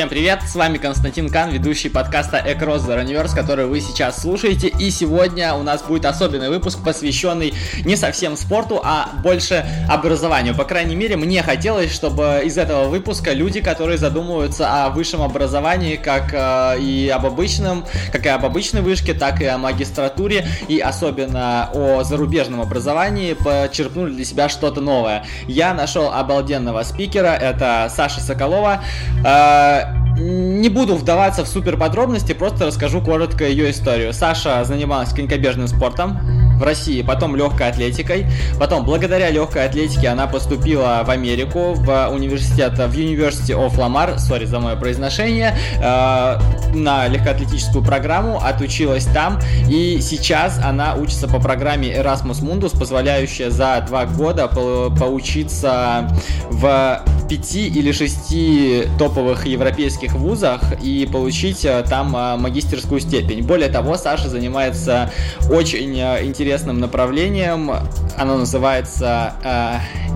[0.00, 4.68] Всем привет, с вами Константин Кан, ведущий подкаста Across the Universe, который вы сейчас слушаете.
[4.68, 7.52] И сегодня у нас будет особенный выпуск, посвященный
[7.84, 10.54] не совсем спорту, а больше образованию.
[10.54, 15.96] По крайней мере, мне хотелось, чтобы из этого выпуска люди, которые задумываются о высшем образовании,
[15.96, 20.80] как э, и об обычном, как и об обычной вышке, так и о магистратуре, и
[20.80, 25.26] особенно о зарубежном образовании, почерпнули для себя что-то новое.
[25.46, 28.82] Я нашел обалденного спикера, это Саша Соколова.
[29.26, 29.89] Э,
[30.20, 34.12] не буду вдаваться в супер подробности, просто расскажу коротко ее историю.
[34.12, 36.18] Саша занималась конькобежным спортом
[36.60, 38.26] в России, потом легкой атлетикой.
[38.58, 44.44] Потом, благодаря легкой атлетике, она поступила в Америку, в университет, в University of Lamar, сори
[44.44, 46.38] за мое произношение, э,
[46.74, 53.82] на легкоатлетическую программу, отучилась там, и сейчас она учится по программе Erasmus Mundus, позволяющая за
[53.86, 56.10] два года по поучиться
[56.50, 57.00] в
[57.30, 63.44] пяти или шести топовых европейских вузах и получить э, там э, магистерскую степень.
[63.44, 65.12] Более того, Саша занимается
[65.48, 67.70] очень э, интересным направлением.
[68.18, 69.34] Оно называется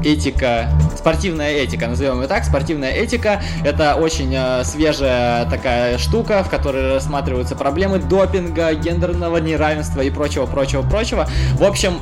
[0.04, 2.44] этика, спортивная этика, назовем ее так.
[2.44, 10.10] Спортивная этика– это очень свежая такая штука, в которой рассматриваются проблемы допинга, гендерного неравенства и
[10.10, 11.26] прочего, прочего, прочего.
[11.54, 11.98] В общем,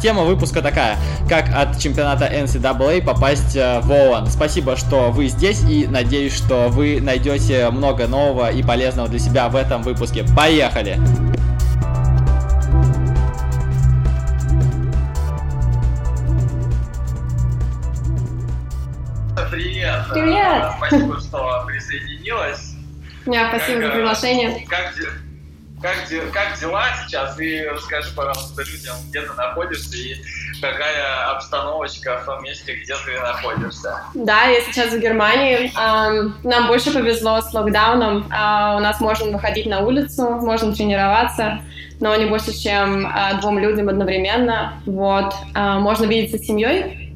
[0.00, 0.96] тема выпуска такая,
[1.28, 4.26] как от чемпионата NCAA попасть в ООН.
[4.28, 9.48] Спасибо, что вы здесь и надеюсь, что вы найдете много нового и полезного для себя
[9.48, 10.24] в этом выпуске.
[10.36, 10.98] Поехали!
[19.50, 20.04] Привет!
[20.12, 20.64] Привет!
[20.76, 22.74] Спасибо, что присоединилась.
[23.26, 24.66] Да, спасибо за приглашение.
[24.68, 24.92] Как,
[25.80, 25.94] как,
[26.32, 27.38] как дела сейчас?
[27.38, 30.14] И расскажи, пожалуйста, людям, где ты находишься и
[30.60, 34.02] какая обстановочка в том месте, где ты находишься.
[34.14, 35.72] Да, я сейчас в Германии.
[35.74, 38.28] Нам больше повезло с локдауном.
[38.30, 41.60] А, у нас можно выходить на улицу, можно тренироваться,
[42.00, 44.80] но не больше, чем а, двум людям одновременно.
[44.86, 45.32] Вот.
[45.54, 47.07] А, можно видеться с семьей,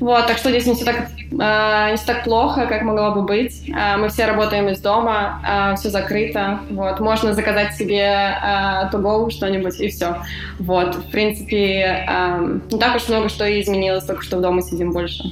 [0.00, 3.22] вот, так что здесь не все так, э, не все так плохо, как могло бы
[3.22, 3.68] быть.
[3.68, 6.60] Э, мы все работаем из дома, э, все закрыто.
[6.70, 10.16] Вот, можно заказать себе э, to go что-нибудь и все.
[10.58, 14.62] Вот, в принципе, э, не так уж много что и изменилось, только что в дома
[14.62, 15.24] сидим больше.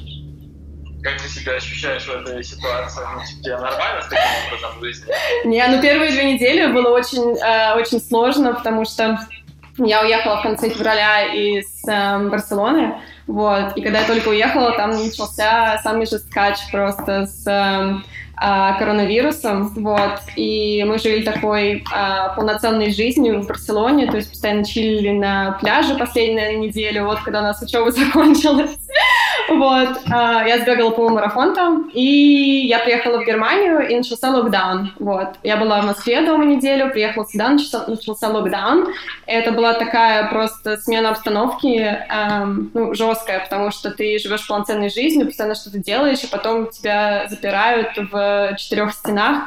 [1.02, 3.02] Как ты себя ощущаешь в этой ситуации?
[3.12, 5.12] Ну, тебе нормально с таким образом жизни?
[5.44, 9.18] Не, ну первые две недели было очень, э, очень сложно, потому что
[9.78, 14.90] я уехала в конце февраля из э, Барселоны, вот, и когда я только уехала, там
[14.90, 23.42] начался самый жесткач просто с э, коронавирусом, вот, и мы жили такой э, полноценной жизнью
[23.42, 27.90] в Барселоне, то есть постоянно чилили на пляже последнюю неделю, вот, когда у нас учеба
[27.92, 28.76] закончилась.
[29.48, 34.92] Вот, а, я сбегала полумарафон там, и я приехала в Германию, и начался локдаун.
[34.98, 38.88] Вот, я была в Москве дома неделю, приехала сюда, начался, локдаун.
[39.26, 45.26] Это была такая просто смена обстановки, эм, ну, жесткая, потому что ты живешь полноценной жизнью,
[45.26, 49.44] постоянно что-то делаешь, и потом тебя запирают в четырех стенах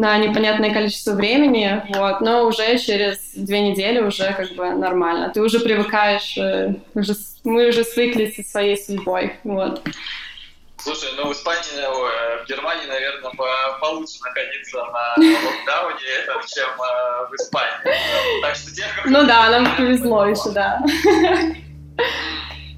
[0.00, 5.28] на непонятное количество времени, вот, но уже через две недели уже как бы нормально.
[5.28, 7.12] Ты уже привыкаешь, э, уже,
[7.44, 9.82] мы уже свыклись со своей судьбой, вот.
[10.78, 13.30] Слушай, ну в Испании, в Германии, наверное,
[13.78, 15.98] получше находиться на локдауне,
[16.48, 18.40] чем э, в Испании.
[18.40, 20.80] Так что тебе Ну да, нам повезло еще, да.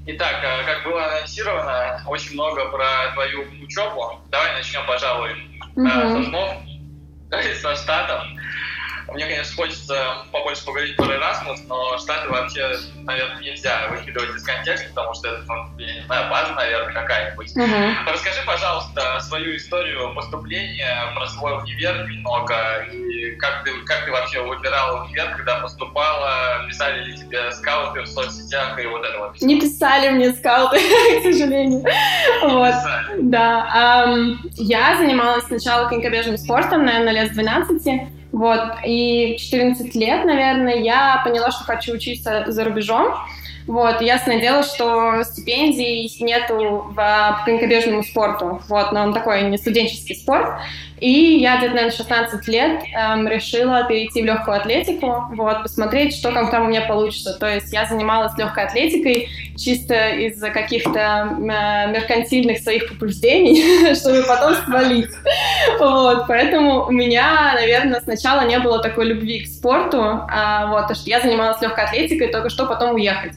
[0.07, 4.19] Итак, э, как было анонсировано, очень много про твою учебу.
[4.29, 5.31] Давай начнем, пожалуй,
[5.77, 6.23] mm-hmm.
[6.23, 6.49] со снов
[7.61, 8.23] со Штатов.
[9.11, 14.89] Мне, конечно, хочется побольше поговорить про Erasmus, но Штаты вообще, наверное, нельзя выкидывать из контекста,
[14.89, 17.55] потому что это, ну, я не знаю, база, наверное, какая-нибудь.
[17.55, 17.93] Uh-huh.
[18.07, 24.41] Расскажи, пожалуйста, свою историю поступления, про свой универ немного, и как ты, как ты вообще
[24.41, 29.41] выбирала универ, когда поступала, писали ли тебе скауты в соцсетях и вот это вот.
[29.41, 30.79] Не писали мне скауты,
[31.19, 31.83] к сожалению.
[32.41, 32.73] Вот.
[33.19, 34.07] Да.
[34.55, 40.77] Я занималась сначала конькобежным спортом, наверное, лет с 12, вот, и в 14 лет, наверное,
[40.77, 43.13] я поняла, что хочу учиться за рубежом.
[43.67, 50.15] Вот, ясное дело, что стипендий нету в, конькобежному спорту, вот, но он такой не студенческий
[50.15, 50.49] спорт.
[51.03, 56.31] И я где-то, наверное, 16 лет эм, решила перейти в легкую атлетику, вот, посмотреть, что
[56.31, 57.33] там, там у меня получится.
[57.37, 59.27] То есть я занималась легкой атлетикой
[59.57, 65.11] чисто из-за каких-то э, меркантильных своих побуждений, чтобы потом свалить.
[65.77, 70.95] Вот, поэтому у меня, наверное, сначала не было такой любви к спорту, а, вот, потому
[70.95, 73.33] что я занималась легкой атлетикой, только что потом уехать.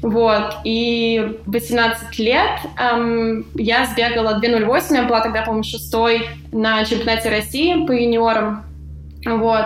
[0.00, 7.30] Вот, и 18 лет эм, я сбегала 2.08, я была тогда, по-моему, шестой на чемпионате
[7.30, 8.64] России по юниорам,
[9.24, 9.64] вот.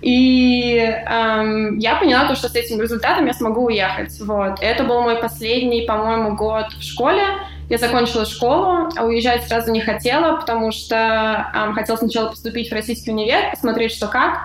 [0.00, 4.18] И эм, я поняла, то, что с этим результатом я смогу уехать.
[4.20, 4.58] Вот.
[4.60, 7.22] Это был мой последний, по-моему, год в школе.
[7.68, 12.74] Я закончила школу, а уезжать сразу не хотела, потому что эм, хотела сначала поступить в
[12.74, 14.38] российский универ, посмотреть, что как,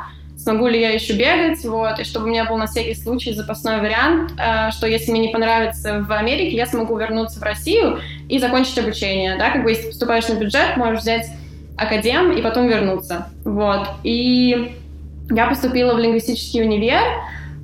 [0.44, 3.80] смогу ли я еще бегать, вот, и чтобы у меня был на всякий случай запасной
[3.80, 8.40] вариант, э, что если мне не понравится в Америке, я смогу вернуться в Россию и
[8.40, 11.28] закончить обучение, да, как бы если поступаешь на бюджет, можешь взять
[11.78, 14.76] академ и потом вернуться, вот, и
[15.30, 17.04] я поступила в лингвистический универ,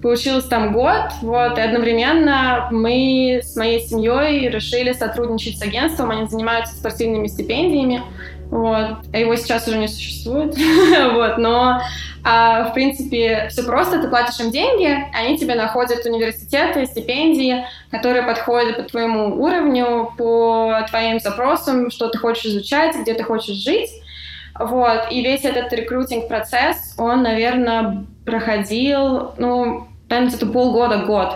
[0.02, 6.28] получилось там год, вот, и одновременно мы с моей семьей решили сотрудничать с агентством, они
[6.28, 8.02] занимаются спортивными стипендиями,
[8.50, 10.56] вот, а его сейчас уже не существует,
[11.14, 11.82] вот, но,
[12.24, 18.24] а, в принципе, все просто, ты платишь им деньги, они тебе находят университеты, стипендии, которые
[18.24, 23.92] подходят по твоему уровню, по твоим запросам, что ты хочешь изучать, где ты хочешь жить,
[24.60, 31.36] вот, и весь этот рекрутинг-процесс, он, наверное, проходил, ну, наверное, это полгода-год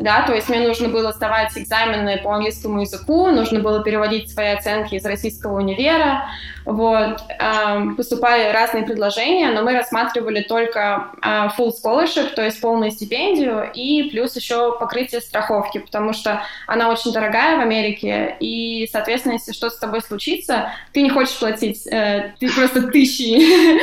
[0.00, 4.48] да, то есть мне нужно было сдавать экзамены по английскому языку, нужно было переводить свои
[4.48, 6.24] оценки из российского универа,
[6.64, 12.90] вот, эм, поступали разные предложения, но мы рассматривали только э, full scholarship, то есть полную
[12.90, 19.34] стипендию, и плюс еще покрытие страховки, потому что она очень дорогая в Америке, и, соответственно,
[19.34, 23.80] если что-то с тобой случится, ты не хочешь платить, э, ты просто тысячи,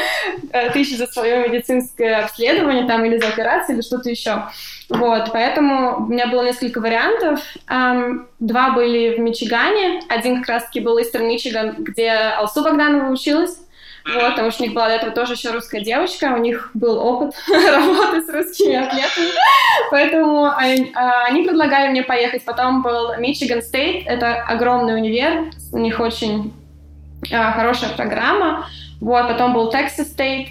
[0.51, 4.43] э, тысячи за свое медицинское обследование там или за операцию или что-то еще.
[4.89, 7.41] Вот, поэтому у меня было несколько вариантов.
[7.69, 10.01] Um, два были в Мичигане.
[10.07, 13.59] Один как раз-таки был Истер Мичиган, где Алсу Богданова училась.
[14.13, 16.97] Вот, потому что у них была до этого тоже еще русская девочка, у них был
[16.97, 19.31] опыт работы с русскими атлетами,
[19.91, 22.45] поэтому они, а, предлагали мне поехать.
[22.45, 26.53] Потом был Мичиган Стейт, это огромный универ, у них очень
[27.33, 28.67] а, хорошая программа.
[29.01, 30.47] Вот, потом был Texas State,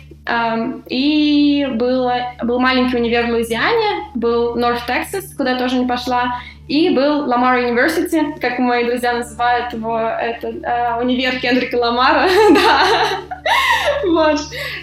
[0.88, 6.90] и было, был маленький универ в Луизиане, был North Texas, куда тоже не пошла, и
[6.90, 12.82] был Ламар University, как мои друзья называют его, это uh, универ Кендрика Ламара, да,
[14.04, 14.40] вот.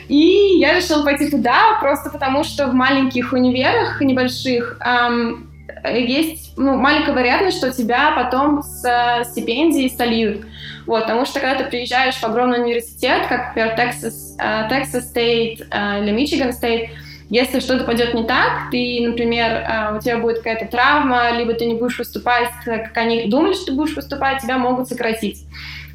[0.07, 5.45] И я решила пойти туда, просто потому что в маленьких универах небольших um,
[5.91, 10.45] есть ну, маленькая вероятность, что тебя потом с э, стипендией сольют.
[10.85, 15.67] Вот, потому что когда ты приезжаешь в огромный университет, как, например, Texas, uh, Texas State
[15.69, 16.89] uh, или Michigan State,
[17.29, 21.65] если что-то пойдет не так, ты, например, uh, у тебя будет какая-то травма, либо ты
[21.65, 25.45] не будешь выступать, как они думали, что ты будешь выступать, тебя могут сократить.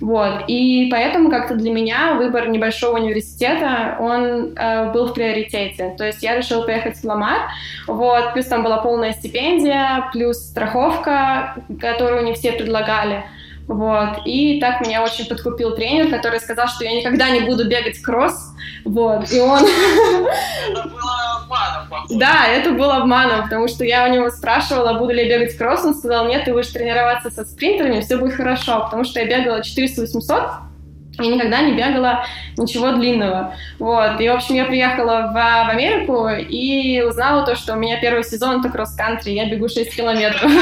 [0.00, 0.44] Вот.
[0.46, 5.94] И поэтому как-то для меня выбор небольшого университета, он э, был в приоритете.
[5.98, 7.50] То есть я решила поехать в Ламар,
[7.86, 13.24] вот, плюс там была полная стипендия, плюс страховка, которую не все предлагали.
[13.68, 14.22] Вот.
[14.24, 18.52] И так меня очень подкупил тренер, который сказал, что я никогда не буду бегать кросс.
[18.84, 19.30] Вот.
[19.30, 19.62] И он...
[20.70, 22.18] Это было обманом, похоже.
[22.18, 25.84] Да, это было обманом, потому что я у него спрашивала, буду ли я бегать кросс.
[25.84, 28.80] Он сказал, нет, ты будешь тренироваться со спринтерами, все будет хорошо.
[28.84, 30.50] Потому что я бегала 400-800,
[31.20, 32.24] и никогда не бегала
[32.56, 33.54] ничего длинного.
[33.78, 34.20] Вот.
[34.20, 38.24] И, в общем, я приехала в, в Америку и узнала то, что у меня первый
[38.24, 40.50] сезон это кросс-кантри, я бегу 6 километров.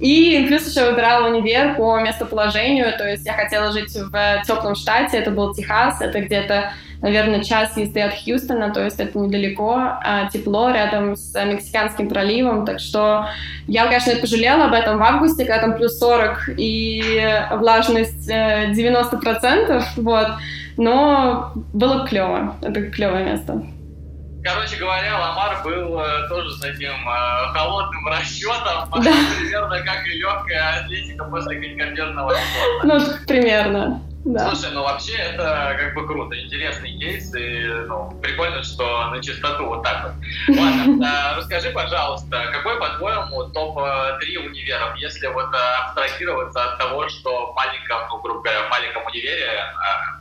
[0.00, 5.16] И плюс еще выбирала универ по местоположению, то есть я хотела жить в теплом штате,
[5.16, 6.72] это был Техас, это где-то,
[7.02, 12.64] наверное, час езды от Хьюстона, то есть это недалеко, а тепло рядом с Мексиканским проливом,
[12.64, 13.26] так что
[13.66, 19.82] я, конечно, пожалела об этом в августе, когда там плюс 40 и влажность 90%, э,
[19.96, 20.28] вот,
[20.76, 23.62] но было клево, это клевое место.
[24.42, 29.12] Короче говоря, Ламар был э, тоже с таким э, холодным расчетом, Да.
[29.38, 32.86] примерно как и легкая атлетика после конькобежного спорта.
[32.86, 34.50] Ну, примерно, да.
[34.50, 39.66] Слушай, ну вообще это как бы круто, интересный кейс, и ну, прикольно, что на чистоту
[39.66, 40.58] вот так вот.
[40.58, 47.52] Ладно, а, расскажи, пожалуйста, какой, по-твоему, топ-3 универов, если вот а, абстрагироваться от того, что
[47.52, 50.20] в маленьком, ну, грубо говоря, в маленьком универе а,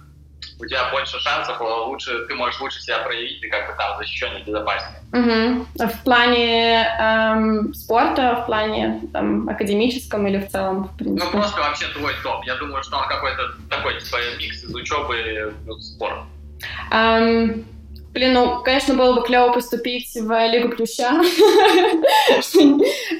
[0.59, 4.43] у тебя больше шансов, лучше, ты можешь лучше себя проявить, ты как бы там защищеннее,
[4.43, 5.01] безопаснее.
[5.13, 5.87] Угу.
[5.87, 11.25] В плане эм, спорта, в плане там, академическом или в целом, в принципе?
[11.25, 12.43] Ну, просто вообще твой топ.
[12.45, 16.25] Я думаю, что он какой-то такой, типа, микс из учебы и ну, спорта.
[16.91, 17.65] Um,
[18.17, 21.11] блин, ну, конечно, было бы клево поступить в Лигу Плюща.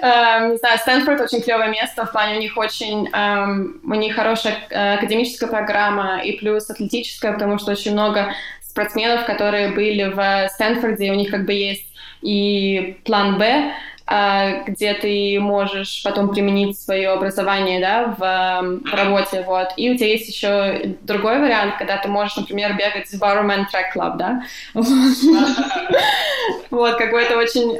[0.02, 4.16] Эм, не знаю, Стэнфорд очень клевое место, в плане у них очень, эм, у них
[4.16, 10.50] хорошая э, академическая программа и плюс атлетическая, потому что очень много спортсменов, которые были в
[10.54, 11.86] Стэнфорде, у них как бы есть
[12.24, 13.74] и план Б,
[14.08, 19.70] где ты можешь потом применить свое образование, да, в, в работе, вот.
[19.76, 23.96] И у тебя есть еще другой вариант, когда ты можешь, например, бегать в Barrowman Track
[23.96, 24.44] Club, да.
[26.70, 27.78] Вот, какой-то очень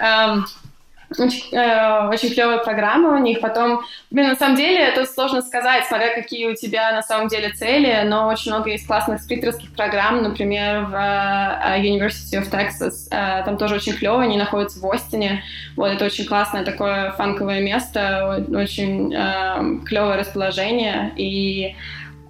[1.12, 3.40] очень, э, очень клевая программа у них.
[3.40, 7.50] Потом, блин, на самом деле, это сложно сказать, смотря какие у тебя на самом деле
[7.52, 13.08] цели, но очень много есть классных спикерских программ, например, в э, University of Texas.
[13.12, 15.44] Э, там тоже очень клево, они находятся в Остине.
[15.76, 21.76] Вот, это очень классное такое фанковое место, очень э, клевое расположение, и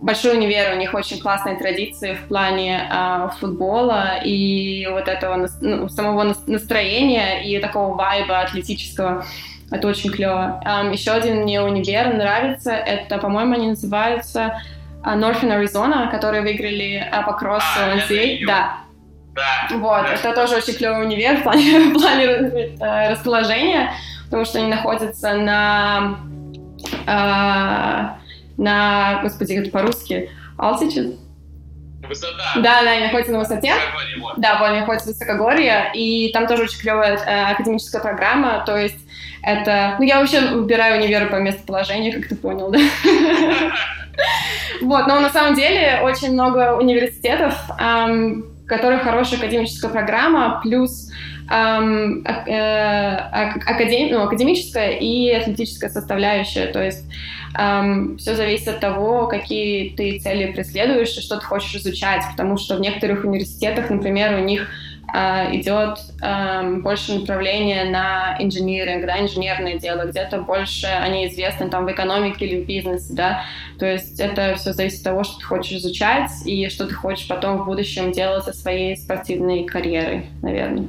[0.01, 5.89] большой универ, у них очень классные традиции в плане э, футбола и вот этого ну,
[5.89, 9.25] самого настроения и такого вайба атлетического.
[9.69, 10.61] Это очень клево.
[10.65, 12.71] Um, еще один мне универ нравится.
[12.71, 14.61] Это, по-моему, они называются
[15.03, 18.45] uh, Northern Arizona, которые выиграли uh, по кроссу а, NCAA.
[18.45, 18.77] Да.
[19.35, 19.77] Да.
[19.77, 20.13] Вот, да.
[20.13, 23.91] это тоже очень клевый универ в плане, в плане расположения,
[24.25, 26.17] потому что они находятся на
[27.05, 28.09] uh,
[28.57, 31.17] на, господи, это по-русски, altitude.
[32.07, 32.53] Высота.
[32.55, 33.73] Да, да, они находятся на высоте.
[34.19, 34.35] Вот.
[34.37, 38.99] Да, они находятся в высокогорье, и там тоже очень клевая э, академическая программа, то есть
[39.43, 39.95] это...
[39.99, 42.79] Ну, я вообще выбираю универ по местоположению, как ты понял, да?
[44.81, 51.11] Вот, но на самом деле очень много университетов, в которых хорошая академическая программа, плюс
[51.49, 53.15] эм, э,
[53.65, 56.67] академ, ну, академическая и атлетическая составляющая.
[56.67, 57.05] То есть
[57.57, 62.23] эм, все зависит от того, какие ты цели преследуешь и что ты хочешь изучать.
[62.31, 64.69] Потому что в некоторых университетах, например, у них
[65.13, 71.85] э, идет э, больше направление на инжиниринг, да, инженерное дело, где-то больше они известны там
[71.85, 73.43] в экономике или в бизнесе, да,
[73.79, 77.27] то есть это все зависит от того, что ты хочешь изучать и что ты хочешь
[77.27, 80.87] потом в будущем делать со своей спортивной карьерой, наверное.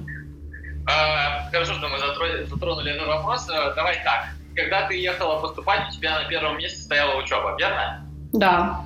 [0.89, 3.47] А, хорошо, что мы затронули этот вопрос.
[3.51, 4.29] Э, давай так.
[4.57, 8.07] Когда ты ехала поступать, у тебя на первом месте стояла учеба, верно?
[8.33, 8.81] Да.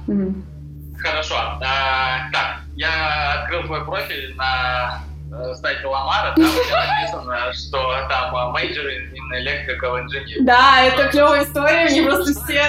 [0.98, 1.36] Хорошо.
[1.36, 5.00] А, так, я открыл твой профиль на
[5.32, 10.42] э, сайте Ламара, там написано, что там major in electrical engineering.
[10.42, 12.64] Да, это клевая история, мне просто все...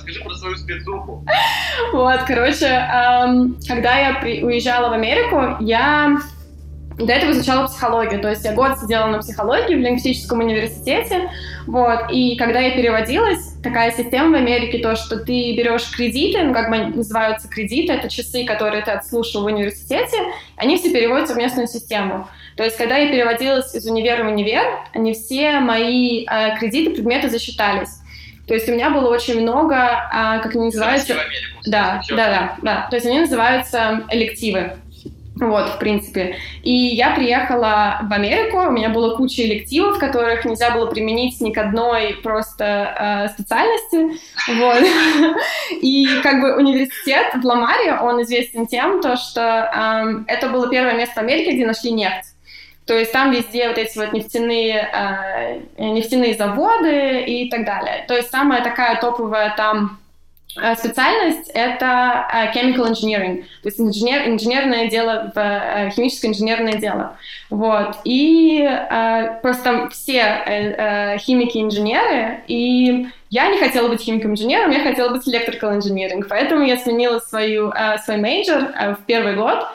[0.00, 1.24] Скажи про свою спецуху.
[1.92, 2.66] Вот, короче,
[3.68, 6.18] когда я уезжала в Америку, я
[6.98, 11.30] до этого изучала психологию, то есть я год сидела на психологии в лингвистическом университете,
[11.66, 16.52] вот, и когда я переводилась, такая система в Америке, то, что ты берешь кредиты, ну,
[16.52, 20.16] как бы называются кредиты, это часы, которые ты отслушал в университете,
[20.56, 22.28] они все переводятся в местную систему.
[22.56, 27.30] То есть, когда я переводилась из универа в универ, они все мои э, кредиты, предметы
[27.30, 28.00] засчитались.
[28.48, 31.14] То есть у меня было очень много, а, как они называются...
[31.66, 32.86] Да, да, да, да.
[32.88, 34.72] То есть они называются элективы.
[35.40, 36.36] Вот, в принципе.
[36.62, 41.52] И я приехала в Америку, у меня было куча элективов, которых нельзя было применить ни
[41.52, 44.18] к одной просто э, специальности.
[44.58, 45.36] Вот.
[45.82, 50.94] И как бы университет в Ламаре, он известен тем, то, что э, это было первое
[50.94, 52.34] место в Америке, где нашли нефть.
[52.86, 58.04] То есть там везде вот эти вот нефтяные, э, нефтяные заводы и так далее.
[58.08, 59.98] То есть самая такая топовая там
[60.76, 67.16] специальность— это э, chemical engineering, то есть инженер, инженерное дело, э, химическое инженерное дело.
[67.50, 67.96] Вот.
[68.04, 68.68] И
[69.42, 76.64] просто все химики-инженеры, и я не хотела быть химиком-инженером, я хотела быть electrical engineering, поэтому
[76.64, 77.72] я сменила свою,
[78.04, 79.66] свой major в первый год,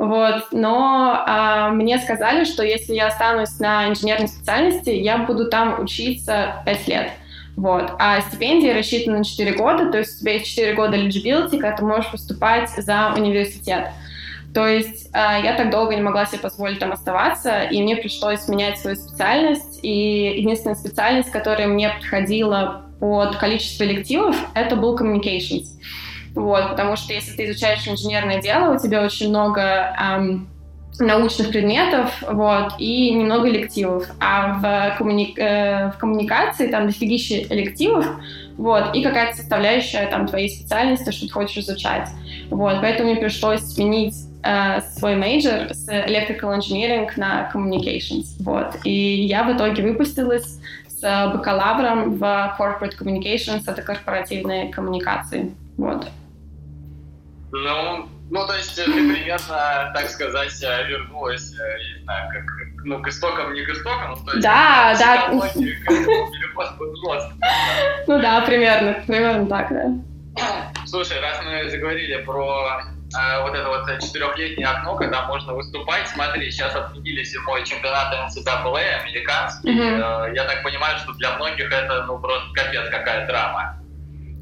[0.00, 5.78] вот, но а, мне сказали, что если я останусь на инженерной специальности, я буду там
[5.78, 7.10] учиться 5 лет.
[7.60, 7.92] Вот.
[7.98, 11.72] А стипендия рассчитана на 4 года, то есть у тебя есть 4 года eligibility, когда
[11.76, 13.88] ты можешь поступать за университет.
[14.54, 18.48] То есть э, я так долго не могла себе позволить там оставаться, и мне пришлось
[18.48, 19.78] менять свою специальность.
[19.82, 25.66] И единственная специальность, которая мне подходила под количество элективов, это был communications.
[26.34, 29.60] Вот, потому что если ты изучаешь инженерное дело, у тебя очень много
[30.00, 30.48] эм,
[30.98, 34.06] научных предметов, вот, и немного элективов.
[34.20, 35.34] А в, коммуни...
[35.38, 38.06] э, в коммуникации там дофигища элективов,
[38.56, 42.08] вот, и какая-то составляющая там твоей специальности, что ты хочешь изучать.
[42.50, 48.76] Вот, поэтому мне пришлось сменить э, свой major с electrical engineering на communications, вот.
[48.84, 52.22] И я в итоге выпустилась с бакалавром в
[52.58, 56.06] corporate communications, это корпоративные коммуникации, вот.
[57.52, 62.44] Ну, ну, то есть ты примерно, так сказать, э, вернулась, э, не знаю, как,
[62.84, 64.42] ну, к истокам, не к истокам, то есть...
[64.42, 65.30] Да, да.
[68.06, 69.92] Ну да, примерно, примерно так, да.
[70.86, 72.82] Слушай, раз мы заговорили про
[73.18, 76.08] э, вот это вот четырехлетнее окно, когда можно выступать.
[76.08, 79.70] Смотри, сейчас отменили зимой чемпионат NCAA американский.
[79.70, 80.30] Mm-hmm.
[80.30, 83.79] Э, я так понимаю, что для многих это ну просто капец какая драма.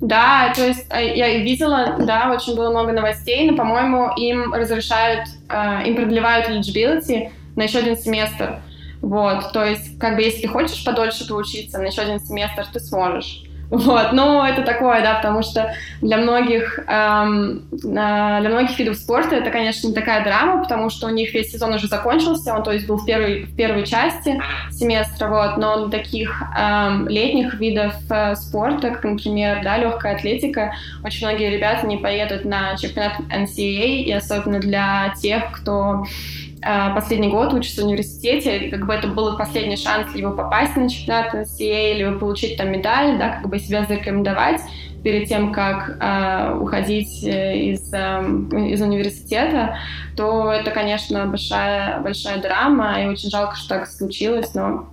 [0.01, 5.29] Да, то есть э, я видела, да, очень было много новостей, но, по-моему, им разрешают,
[5.49, 8.61] э, им продлевают eligibility на еще один семестр.
[9.01, 13.43] Вот, то есть, как бы, если хочешь подольше поучиться на еще один семестр, ты сможешь.
[13.71, 19.51] Вот, но это такое, да, потому что для многих, эм, для многих видов спорта это,
[19.51, 22.87] конечно, не такая драма, потому что у них весь сезон уже закончился, он, то есть,
[22.87, 28.37] был в первой, в первой части семестра, вот, но для таких эм, летних видов э,
[28.37, 30.73] спорта, как, например, да, легкая атлетика,
[31.05, 36.48] очень многие ребята не поедут на чемпионат NCAA, и особенно для тех, кто Э,
[36.95, 40.89] последний год учится в университете, и как бы это был последний шанс либо попасть на
[40.89, 44.61] чемпионат NCAA, либо получить там медаль, да, как бы себя зарекомендовать
[45.03, 48.21] перед тем, как э, уходить э, из, э,
[48.73, 49.79] из университета,
[50.17, 54.89] то это, конечно, большая, большая драма, и очень жалко, что так случилось, но,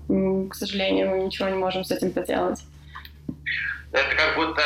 [0.49, 2.61] к сожалению, мы ничего не можем с этим поделать.
[3.91, 4.61] Это как будто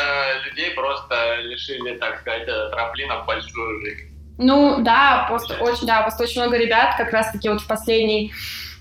[0.46, 4.09] людей просто лишили, так сказать, трамплина в большую жизнь.
[4.40, 8.32] Ну да, просто очень, да, просто очень много ребят как раз-таки вот в последний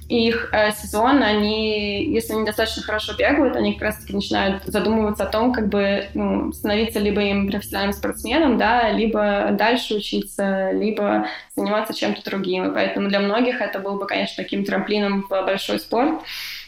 [0.09, 5.27] их э, сезон, они, если они достаточно хорошо бегают, они как раз-таки начинают задумываться о
[5.27, 11.93] том, как бы ну, становиться либо им профессиональным спортсменом, да, либо дальше учиться, либо заниматься
[11.93, 12.71] чем-то другим.
[12.71, 16.23] И поэтому для многих это был бы, конечно, таким трамплином в большой спорт.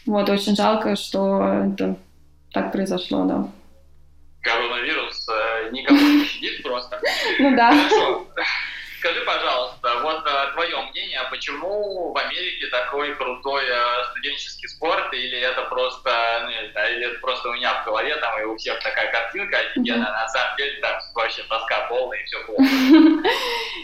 [0.05, 1.95] Вот, очень жалко, что это
[2.51, 3.47] так произошло, да.
[4.41, 6.99] Коронавирус э, никого не щадит просто.
[7.39, 7.71] Ну да.
[7.71, 8.27] Хорошо.
[9.01, 15.39] Скажи, пожалуйста, вот а, твое мнение, почему в Америке такой крутой а, студенческий спорт, или
[15.39, 16.11] это просто,
[16.43, 20.07] ну, или это просто у меня в голове, там, и у всех такая картинка офигенная,
[20.07, 20.11] mm-hmm.
[20.11, 22.63] на самом деле там вообще тоска полная, и все плохо.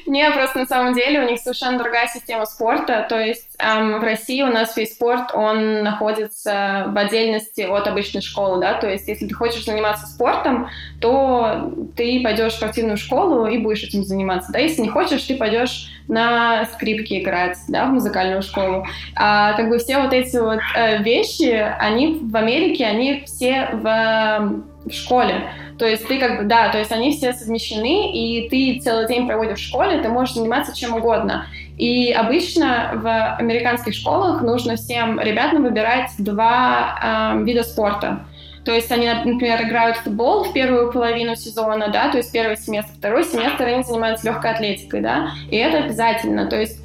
[0.06, 4.04] Не, просто на самом деле у них совершенно другая система спорта, то есть эм, в
[4.04, 9.08] России у нас весь спорт, он находится в отдельности от обычной школы, да, то есть
[9.08, 10.70] если ты хочешь заниматься спортом,
[11.02, 15.36] то ты пойдешь в спортивную школу и будешь этим заниматься, да, если не хочешь, ты
[15.36, 18.86] пойдешь на скрипке играть, да, в музыкальную школу.
[19.16, 24.64] А как бы все вот эти вот э, вещи, они в Америке, они все в,
[24.86, 25.50] в школе.
[25.78, 29.28] То есть ты как бы, да, то есть они все совмещены, и ты целый день
[29.28, 31.46] проводишь в школе, ты можешь заниматься чем угодно.
[31.78, 38.26] И обычно в американских школах нужно всем ребятам выбирать два э, вида спорта.
[38.68, 42.58] То есть они, например, играют в футбол в первую половину сезона, да, то есть первый
[42.58, 46.48] семестр, второй семестр они занимаются легкой атлетикой, да, и это обязательно.
[46.48, 46.78] То есть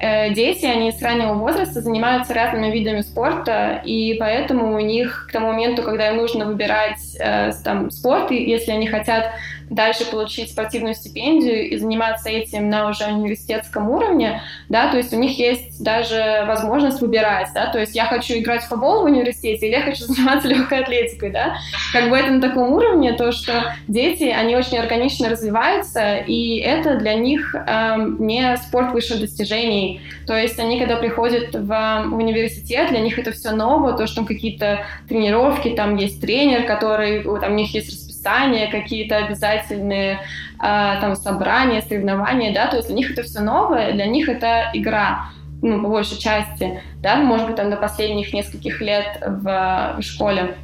[0.00, 5.32] э, дети, они с раннего возраста занимаются разными видами спорта, и поэтому у них к
[5.32, 9.30] тому моменту, когда им нужно выбирать э, там, спорт, если они хотят
[9.70, 15.18] дальше получить спортивную стипендию и заниматься этим на уже университетском уровне, да, то есть у
[15.18, 19.66] них есть даже возможность выбирать, да, то есть я хочу играть в футбол в университете
[19.66, 21.56] или я хочу заниматься легкой атлетикой, да,
[21.92, 26.96] как бы это на таком уровне, то, что дети, они очень органично развиваются, и это
[26.96, 32.90] для них эм, не спорт высших достижений, то есть они, когда приходят в, в университет,
[32.90, 37.52] для них это все новое, то, что там какие-то тренировки, там есть тренер, который, там
[37.52, 40.18] у них есть расписание, какие-то обязательные э,
[40.58, 45.30] там собрания, соревнования, да, то есть для них это все новое, для них это игра
[45.60, 50.56] ну, по большей части, да, может быть, там до последних нескольких лет в, в школе.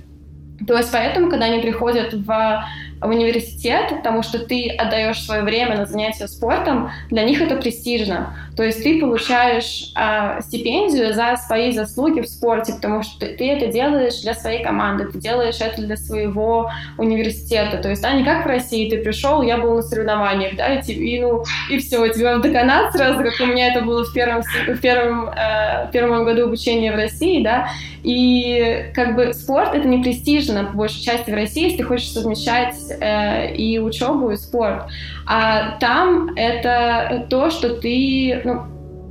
[0.68, 2.64] То есть поэтому, когда они приходят в
[3.02, 8.36] университет, потому что ты отдаешь свое время на занятия спортом, для них это престижно.
[8.56, 13.50] То есть ты получаешь э, стипендию за свои заслуги в спорте, потому что ты, ты
[13.50, 17.78] это делаешь для своей команды, ты делаешь это для своего университета.
[17.78, 20.92] То есть, да, не как в России, ты пришел, я был на соревнованиях, да, и,
[20.92, 24.42] и ну, и все, тебя в деканат сразу, как у меня это было в первом,
[24.42, 27.68] в первом, э, первом году обучения в России, да,
[28.04, 32.12] и как бы спорт это не престижно, по большей части в России, если ты хочешь
[32.12, 34.84] совмещать э, и учебу, и спорт.
[35.26, 38.62] А там это то, что ты, ну,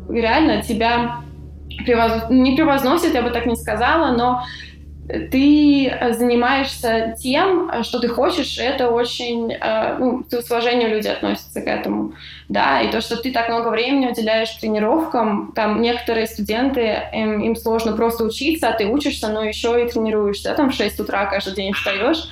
[0.10, 1.18] реально тебя
[1.86, 2.30] превоз...
[2.30, 4.44] не превозносит, я бы так не сказала, но
[5.08, 11.68] ты занимаешься тем, что ты хочешь, это очень, э, ну, с уважением люди относятся к
[11.68, 12.14] этому,
[12.48, 17.56] да, и то, что ты так много времени уделяешь тренировкам, там некоторые студенты, им, им
[17.58, 21.56] сложно просто учиться, а ты учишься, но еще и тренируешься, там в 6 утра каждый
[21.56, 22.24] день встаешь,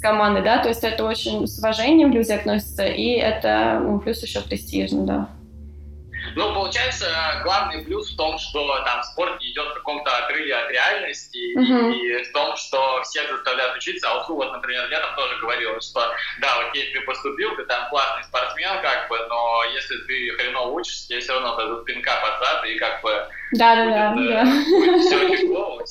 [0.00, 4.40] команды, да, то есть это очень с уважением люди относятся, и это, ну, плюс еще
[4.40, 5.28] престижно, да.
[6.36, 10.70] Ну, получается, главный плюс в том, что там спорт не идет в каком-то отрыве от
[10.70, 11.94] реальности, mm-hmm.
[11.94, 14.10] и в том, что все заставляют учиться.
[14.10, 16.00] А вот, например, я там тоже говорил, что
[16.40, 21.08] да, окей, ты поступил, ты там классный спортсмен, как бы, но если ты хреново учишься,
[21.08, 24.44] тебе все равно дадут пинка под зад, и как бы да, да, да, да.
[25.00, 25.82] все тяжело.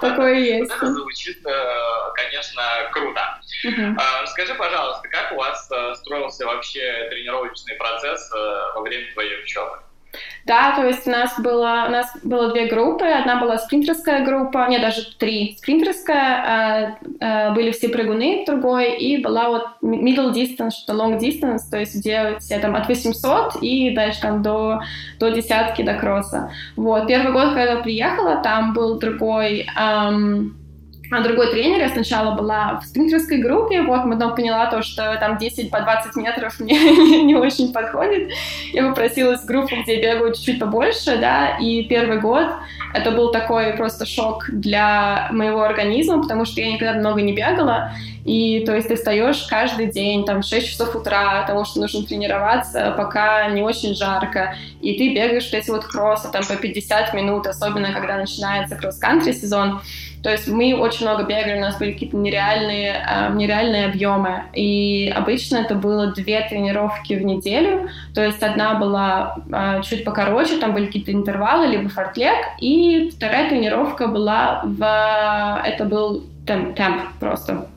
[0.00, 0.70] Такое есть.
[0.70, 3.40] Это звучит, э, конечно, круто.
[4.26, 9.78] Скажи, пожалуйста, как у вас э, строился вообще тренировочный процесс э, во время твоей учебы?
[10.44, 13.04] Да, то есть у нас было, у нас было две группы.
[13.04, 15.56] Одна была спринтерская группа, нет, даже три.
[15.58, 21.62] Спринтерская, э, э, были все прыгуны другой, и была вот middle distance, что long distance,
[21.70, 24.82] то есть где все там от 800 и дальше там до,
[25.18, 26.52] до десятки, до кросса.
[26.76, 29.66] Вот, первый год, когда я приехала, там был другой...
[29.78, 30.56] Эм,
[31.10, 35.38] а другой тренер, я сначала была в спринтерской группе, вот, потом поняла то, что там
[35.38, 38.30] 10 по 20 метров мне не очень подходит.
[38.72, 42.48] Я попросилась в группу, где бегаю чуть-чуть побольше, да, и первый год
[42.94, 47.92] это был такой просто шок для моего организма, потому что я никогда много не бегала,
[48.24, 52.04] и то есть ты встаешь каждый день, там, в 6 часов утра, потому что нужно
[52.04, 57.46] тренироваться, пока не очень жарко, и ты бегаешь эти вот кроссы, там, по 50 минут,
[57.46, 59.80] особенно когда начинается кросс-кантри сезон,
[60.26, 64.42] то есть мы очень много бегали, у нас были какие-то нереальные, э, нереальные объемы.
[64.54, 67.90] И обычно это было две тренировки в неделю.
[68.12, 72.34] То есть одна была э, чуть покороче, там были какие-то интервалы, либо фортлег.
[72.58, 75.62] И вторая тренировка была в...
[75.64, 77.68] Это был темп, темп просто.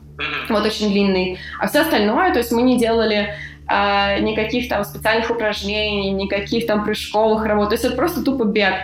[0.48, 1.38] Вот очень длинный.
[1.60, 3.32] А все остальное, то есть мы не делали
[3.68, 7.68] э, никаких там специальных упражнений, никаких там прыжковых работ.
[7.68, 8.74] То есть это просто тупо бег.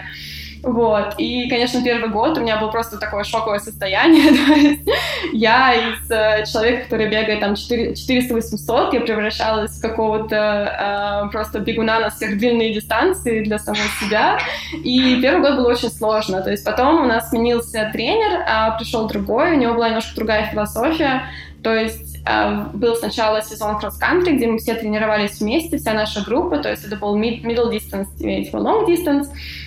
[0.63, 1.15] Вот.
[1.19, 4.79] И, конечно, первый год у меня было просто такое шоковое состояние.
[5.33, 12.01] я из э, человека, который бегает там 400-800, я превращалась в какого-то э, просто бегуна
[12.01, 14.39] на всех длинные дистанции для самой себя.
[14.73, 16.43] И первый год было очень сложно.
[16.43, 20.51] То есть потом у нас сменился тренер, а пришел другой, у него была немножко другая
[20.51, 21.23] философия.
[21.63, 26.59] То есть э, был сначала сезон кросс-кантри, где мы все тренировались вместе, вся наша группа,
[26.59, 28.07] то есть это был middle distance,
[28.53, 29.27] long distance,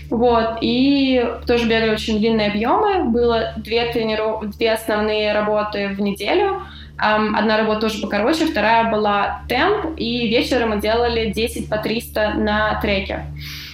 [0.10, 4.50] вот, и тоже бегали очень длинные объемы, было две, трениров...
[4.58, 6.62] две основные работы в неделю,
[6.98, 12.80] одна работа тоже покороче, вторая была темп, и вечером мы делали 10 по 300 на
[12.82, 13.26] треке.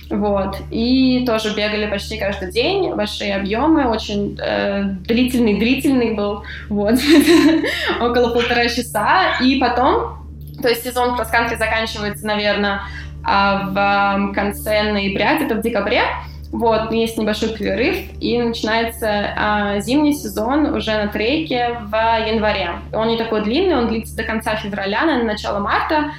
[0.10, 0.58] Вот.
[0.70, 6.96] И тоже бегали почти каждый день, большие объемы, очень э, длительный, длительный был, вот,
[8.00, 9.38] около полтора часа.
[9.42, 10.28] И потом,
[10.62, 12.82] то есть сезон кросс-кантри заканчивается, наверное,
[13.26, 16.02] в конце ноября, где-то в декабре.
[16.52, 22.70] Вот, есть небольшой перерыв, и начинается а, зимний сезон уже на треке в январе.
[22.94, 26.12] Он не такой длинный, он длится до конца февраля, на начало марта,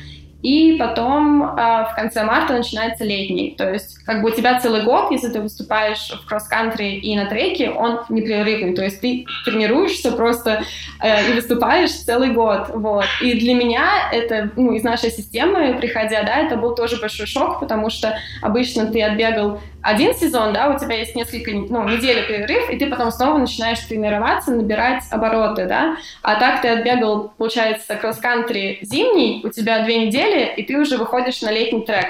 [0.46, 1.46] и потом э,
[1.90, 3.56] в конце марта начинается летний.
[3.59, 7.26] То есть как бы у тебя целый год, если ты выступаешь в кросс-кантри и на
[7.26, 8.72] треке, он непрерывный.
[8.72, 10.62] То есть ты тренируешься просто
[11.02, 12.68] э, и выступаешь целый год.
[12.68, 13.06] Вот.
[13.20, 17.59] И для меня это, ну, из нашей системы, приходя, да, это был тоже большой шок,
[17.59, 22.70] потому что обычно ты отбегал один сезон, да, у тебя есть несколько, ну, недели перерыв,
[22.70, 28.78] и ты потом снова начинаешь тренироваться, набирать обороты, да, а так ты отбегал, получается, кросс-кантри
[28.82, 32.06] зимний, у тебя две недели, и ты уже выходишь на летний трек,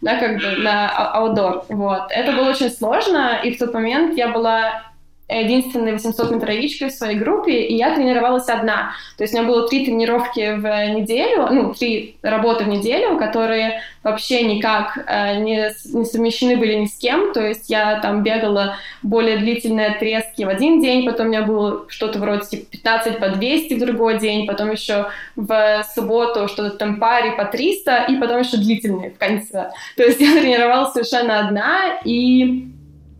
[0.00, 2.10] да, как бы на аутдор, вот.
[2.10, 4.89] Это было очень сложно, и в тот момент я была
[5.38, 8.92] единственной 800-метровичкой в своей группе, и я тренировалась одна.
[9.16, 13.82] То есть у меня было три тренировки в неделю, ну, три работы в неделю, которые
[14.02, 17.32] вообще никак э, не, не совмещены были ни с кем.
[17.32, 21.84] То есть я там бегала более длительные отрезки в один день, потом у меня было
[21.88, 26.98] что-то вроде типа 15 по 200 в другой день, потом еще в субботу что-то там
[26.98, 29.70] паре по 300, и потом еще длительные в конце.
[29.96, 32.70] То есть я тренировалась совершенно одна, и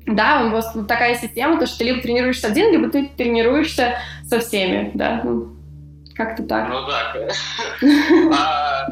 [0.06, 4.40] да, у вас такая система, то, что ты либо тренируешься один, либо ты тренируешься со
[4.40, 5.20] всеми, да.
[5.22, 5.56] Ну,
[6.14, 6.68] как-то так.
[6.68, 7.14] Ну да.
[8.36, 8.88] а,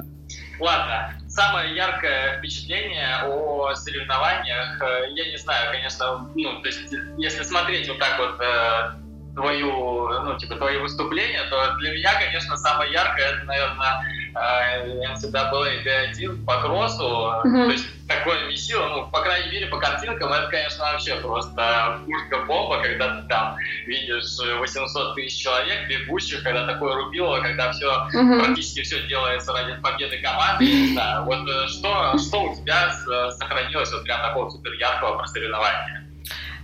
[0.60, 1.14] ладно.
[1.28, 7.88] Самое яркое впечатление о соревнованиях, э, я не знаю, конечно, ну, то есть, если смотреть
[7.88, 9.07] вот так вот э,
[9.38, 14.02] твою, ну, типа, твои выступления, то для меня, конечно, самое яркое, это, наверное,
[14.34, 17.04] NCAA D1 по кроссу.
[17.04, 17.64] Mm-hmm.
[17.64, 22.82] То есть такое месило, ну, по крайней мере, по картинкам, это, конечно, вообще просто пушка-бомба,
[22.82, 28.44] когда ты там видишь 800 тысяч человек бегущих, когда такое рубило, когда все, mm-hmm.
[28.44, 30.64] практически все делается ради победы команды.
[30.64, 32.92] Я не знаю, вот э, что, что у тебя
[33.38, 36.07] сохранилось вот прям такого супер яркого про соревнования?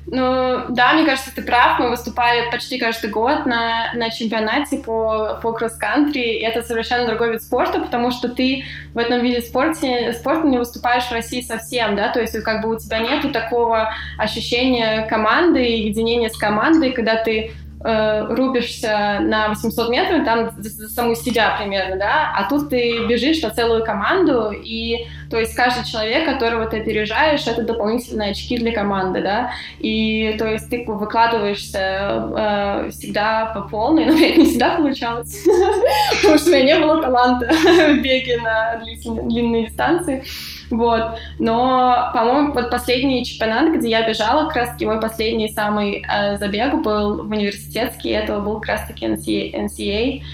[0.06, 1.78] Ну, да, мне кажется, ты прав.
[1.78, 6.40] Мы выступали почти каждый год на, на чемпионате по, по кросс-кантри.
[6.40, 11.04] Это совершенно другой вид спорта, потому что ты в этом виде спорта, спорта не выступаешь
[11.04, 15.88] в России совсем, да, то есть как бы у тебя нету такого ощущения команды и
[15.88, 21.96] единения с командой, когда ты э, рубишься на 800 метров, там за саму себя примерно,
[21.96, 26.80] да, а тут ты бежишь на целую команду, и то есть каждый человек, которого ты
[26.80, 31.78] опережаешь, это дополнительные очки для команды, да, и то есть ты выкладываешься
[32.36, 35.44] э, всегда по полной, но это не всегда получалось,
[36.22, 40.24] потому что у меня не было таланта в беге на длинные дистанции,
[40.70, 41.18] вот.
[41.38, 46.82] Но, по-моему, вот последний чемпионат, где я бежала, как раз-таки мой последний самый э, забег
[46.82, 50.24] был в университетский, это был как раз-таки NCA, а,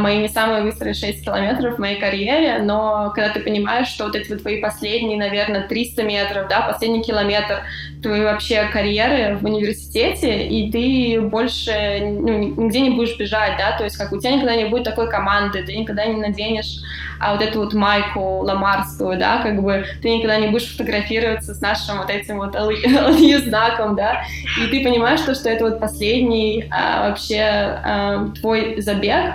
[0.00, 4.16] мои не самые быстрые 6 километров в моей карьере, но когда ты понимаешь, что вот
[4.16, 7.62] эти вот твои последние, наверное, 300 метров, да, последний километр
[8.02, 13.84] твоей вообще карьеры в университете, и ты больше ну, нигде не будешь бежать, да, то
[13.84, 16.82] есть как у тебя никогда не будет такой команды, ты никогда не наденешь
[17.18, 21.60] а вот эту вот майку ламарскую, да, как бы ты никогда не будешь фотографироваться с
[21.60, 22.54] нашим вот этим вот
[23.44, 24.22] знаком, да,
[24.62, 29.34] и ты понимаешь, что, что это вот последний а, вообще а, твой забег,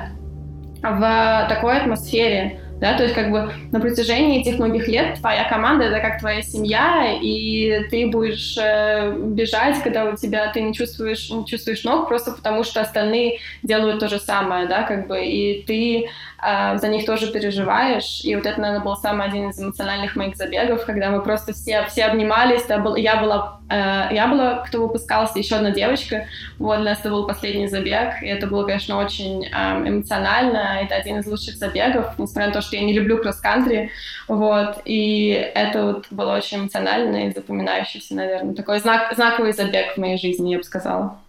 [0.82, 5.86] в такой атмосфере, да, то есть как бы на протяжении этих многих лет твоя команда
[5.86, 11.30] это как твоя семья, и ты будешь э, бежать, когда у тебя ты не чувствуешь,
[11.30, 15.62] не чувствуешь ног, просто потому что остальные делают то же самое, да, как бы, и
[15.62, 16.10] ты
[16.44, 20.36] э, за них тоже переживаешь, и вот это, наверное, был самый один из эмоциональных моих
[20.36, 22.64] забегов, когда мы просто все, все обнимались,
[22.98, 26.28] я была, я была, кто выпускался, еще одна девочка,
[26.60, 30.96] вот, для нас это был последний забег, и это было, конечно, очень э, эмоционально, это
[30.96, 33.92] один из лучших забегов, несмотря на то, что я не люблю кросс-кантри,
[34.28, 39.98] вот, и это вот было очень эмоционально и запоминающийся, наверное, такой знак, знаковый забег в
[39.98, 41.20] моей жизни, я бы сказала.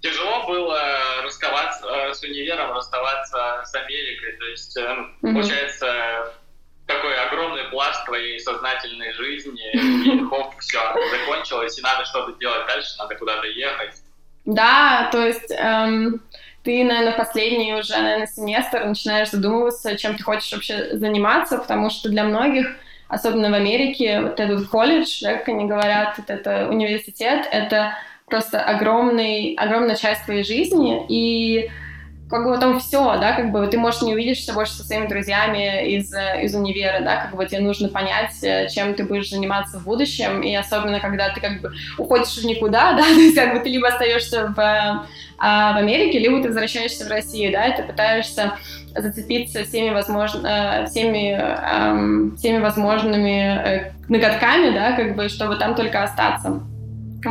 [0.00, 0.78] Тяжело было
[1.24, 5.32] расставаться э, с универом, расставаться с Америкой, то есть, mm-hmm.
[5.32, 6.32] получается,
[6.86, 12.90] такой огромный пласт твоей сознательной жизни, и хоп, все, закончилось, и надо что-то делать дальше,
[12.98, 13.94] надо куда-то ехать.
[14.44, 16.22] Да, то есть эм,
[16.62, 22.08] ты, наверное, последний уже, наверное, семестр начинаешь задумываться, чем ты хочешь вообще заниматься, потому что
[22.08, 22.66] для многих,
[23.08, 27.94] особенно в Америке, вот этот колледж, да, как они говорят, вот это университет, это
[28.26, 31.70] просто огромный, огромная часть твоей жизни, и
[32.28, 35.96] как бы там все, да, как бы ты, можешь не увидишься больше со своими друзьями
[35.96, 36.12] из,
[36.42, 38.34] из универа, да, как бы тебе нужно понять,
[38.74, 42.92] чем ты будешь заниматься в будущем, и особенно, когда ты как бы уходишь в никуда,
[42.96, 45.06] да, то есть как бы ты либо остаешься в,
[45.38, 48.54] а, в Америке, либо ты возвращаешься в Россию, да, и ты пытаешься
[48.94, 55.74] зацепиться всеми, возможно, э, всеми, эм, всеми возможными э, ноготками, да, как бы, чтобы там
[55.74, 56.62] только остаться.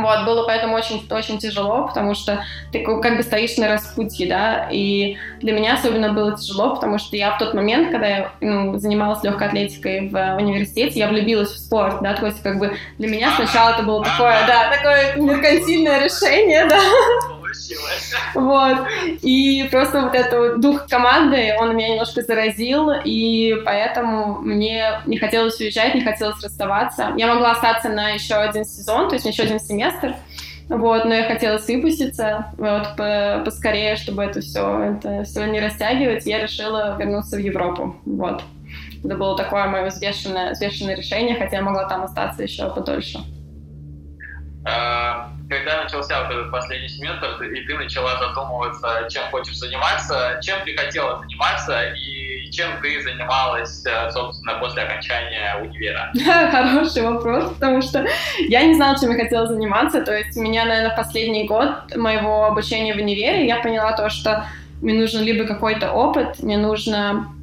[0.02, 4.68] Вот, было поэтому очень, очень тяжело, потому что ты как бы стоишь на распутье, да,
[4.70, 8.78] и для меня особенно было тяжело, потому что я в тот момент, когда я ну,
[8.78, 13.08] занималась легкой атлетикой в университете, я влюбилась в спорт, да, то есть как бы для
[13.08, 16.78] меня сначала это было такое, да, такое меркантильное решение, да,
[18.34, 18.78] вот.
[19.22, 25.58] И просто вот этот дух команды, он меня немножко заразил, и поэтому мне не хотелось
[25.60, 27.12] уезжать, не хотелось расставаться.
[27.16, 30.14] Я могла остаться на еще один сезон, то есть еще один семестр,
[30.68, 36.26] вот, но я хотела выпуститься вот, по поскорее, чтобы это все, это все не растягивать,
[36.26, 38.42] я решила вернуться в Европу, вот.
[39.04, 43.20] Это было такое мое взвешенное, взвешенное решение, хотя я могла там остаться еще подольше.
[44.64, 50.58] А, когда начался вот этот последний семестр, и ты начала задумываться, чем хочешь заниматься, чем
[50.64, 56.12] ты хотела заниматься и чем ты занималась, э, собственно, после окончания универа?
[56.50, 58.06] Хороший вопрос, потому что
[58.48, 60.02] я не знала, чем я хотела заниматься.
[60.02, 64.46] То есть меня, наверное, последний год моего обучения в универе я поняла то, что
[64.80, 67.35] мне нужен либо какой-то опыт, мне нужно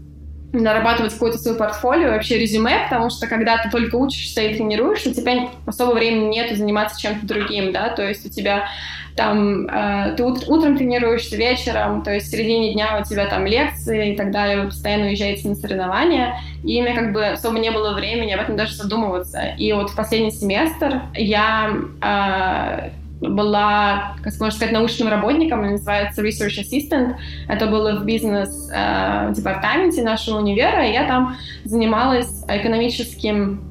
[0.53, 5.13] нарабатывать какое-то свое портфолио, вообще резюме, потому что когда ты только учишься и тренируешь, у
[5.13, 8.67] тебя особо времени нет заниматься чем-то другим, да, то есть у тебя
[9.15, 13.45] там э, ты ут- утром тренируешься, вечером, то есть в середине дня у тебя там
[13.45, 17.71] лекции и так далее, вы постоянно уезжаете на соревнования, и мне как бы особо не
[17.71, 19.41] было времени об этом даже задумываться.
[19.57, 22.89] И вот в последний семестр я э,
[23.29, 27.15] была, как можно сказать, научным работником, она называется Research Assistant.
[27.47, 33.61] Это было в бизнес-департаменте э, нашего универа, и я там занималась экономическим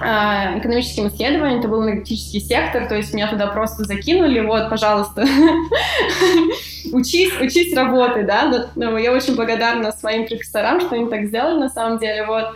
[0.00, 5.22] э, экономическим исследованием, это был энергетический сектор, то есть меня туда просто закинули, вот, пожалуйста,
[6.92, 11.98] учись, учись работай, да, я очень благодарна своим профессорам, что они так сделали на самом
[11.98, 12.54] деле, вот,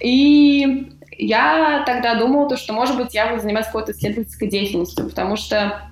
[0.00, 5.36] и я тогда думала, то, что, может быть, я буду заниматься какой-то исследовательской деятельностью, потому
[5.36, 5.88] что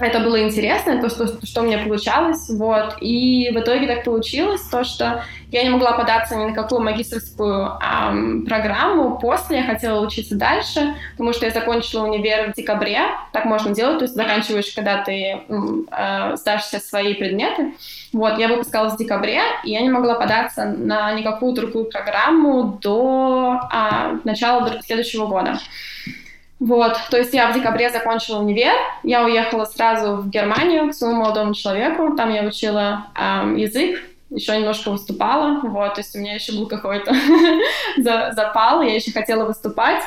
[0.00, 4.62] это было интересно, то, что, что у меня получалось, вот, и в итоге так получилось,
[4.62, 9.18] то, что я не могла податься ни на какую магистрскую эм, программу.
[9.18, 13.00] После, я хотела учиться дальше, потому что я закончила универ в декабре,
[13.32, 17.74] так можно делать, то есть заканчиваешь, когда ты э, сдашь все свои предметы,
[18.12, 23.60] вот, я выпускалась в декабре, и я не могла податься на никакую другую программу до
[23.72, 25.58] э, начала следующего года.
[26.60, 31.20] Вот, то есть я в декабре закончила универ, я уехала сразу в Германию к своему
[31.20, 36.34] молодому человеку, там я учила эм, язык, еще немножко выступала, вот, то есть у меня
[36.34, 37.14] еще был какой-то
[37.96, 40.02] запал, я еще хотела выступать,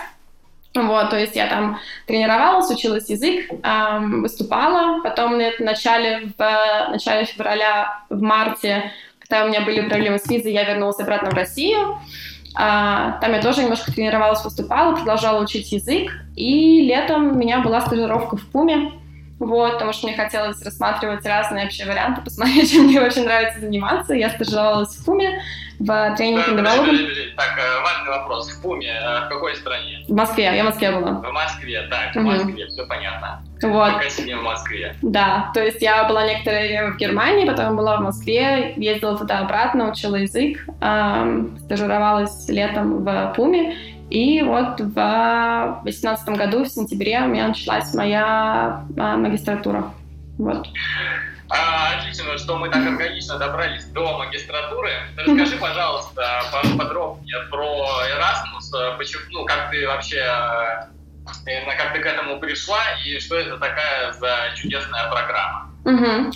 [0.75, 7.25] вот, то есть я там тренировалась, училась язык, эм, выступала, потом в начале, в начале
[7.25, 11.97] февраля, в марте, когда у меня были проблемы с визой, я вернулась обратно в Россию,
[12.55, 16.11] а, там я тоже немножко тренировалась, выступала, продолжала учить язык.
[16.35, 18.91] И летом у меня была стажировка в Пуме.
[19.39, 24.13] Вот, потому что мне хотелось рассматривать разные вообще варианты, посмотреть, чем мне очень нравится заниматься.
[24.13, 25.41] Я стажировалась в Пуме
[25.79, 27.35] в тренинг and development.
[27.35, 28.51] Так, э, важный вопрос.
[28.51, 30.05] В Пуме, э, в какой стране?
[30.07, 31.11] В Москве, я в Москве была.
[31.11, 33.43] В Москве, так, в Москве, все понятно.
[33.63, 33.93] Вот.
[33.93, 34.95] Пока сидим в Москве.
[35.01, 39.89] Да, то есть я была некоторое время в Германии, потом была в Москве, ездила туда-обратно,
[39.91, 43.75] учила язык, эм, стажировалась летом в Пуме,
[44.09, 49.91] и вот в 2018 году, в сентябре, у меня началась моя а, магистратура.
[50.37, 50.67] Вот.
[51.49, 54.91] А, отлично, что мы так органично добрались до магистратуры.
[55.17, 56.43] Расскажи, пожалуйста,
[56.77, 60.23] подробнее про Erasmus, почему, ну, как ты вообще
[61.45, 65.69] э, как ты к этому пришла и что это такая за чудесная программа?
[65.85, 66.31] Угу.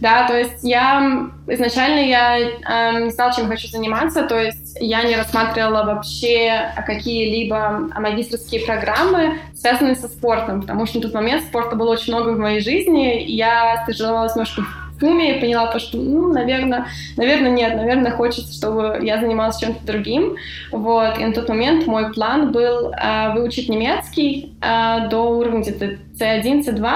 [0.00, 5.02] Да, то есть я изначально я э, не знала, чем хочу заниматься, то есть я
[5.02, 11.76] не рассматривала вообще какие-либо магистрские программы, связанные со спортом, потому что на тот момент спорта
[11.76, 14.62] было очень много в моей жизни, и я стажировалась немножко
[15.02, 16.86] костюме и поняла то, что, ну, наверное,
[17.16, 20.36] наверное, нет, наверное, хочется, чтобы я занималась чем-то другим.
[20.70, 21.18] Вот.
[21.18, 26.64] И на тот момент мой план был э, выучить немецкий э, до уровня где-то C1,
[26.64, 26.92] C2.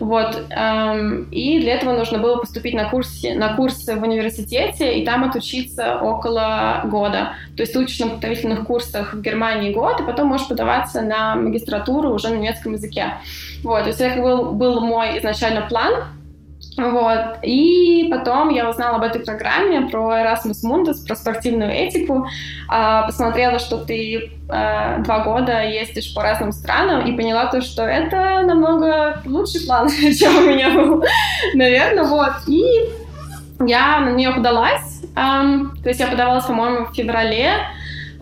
[0.00, 0.46] Вот.
[0.50, 5.24] Эм, и для этого нужно было поступить на курсы, на курсы в университете и там
[5.24, 7.32] отучиться около года.
[7.56, 11.34] То есть ты учишься на подготовительных курсах в Германии год, и потом можешь подаваться на
[11.36, 13.14] магистратуру уже на немецком языке.
[13.62, 13.82] Вот.
[13.82, 15.92] То есть это был, был мой изначально план.
[16.76, 17.38] Вот.
[17.42, 22.26] И потом я узнала об этой программе про Erasmus Mundus, про спортивную этику,
[22.68, 27.82] а, посмотрела, что ты а, два года ездишь по разным странам и поняла то, что
[27.82, 31.04] это намного лучший план, чем у меня был,
[31.54, 32.32] наверное, вот.
[32.46, 32.64] И
[33.60, 37.52] я на нее подалась, то есть я подавалась, по-моему, в феврале,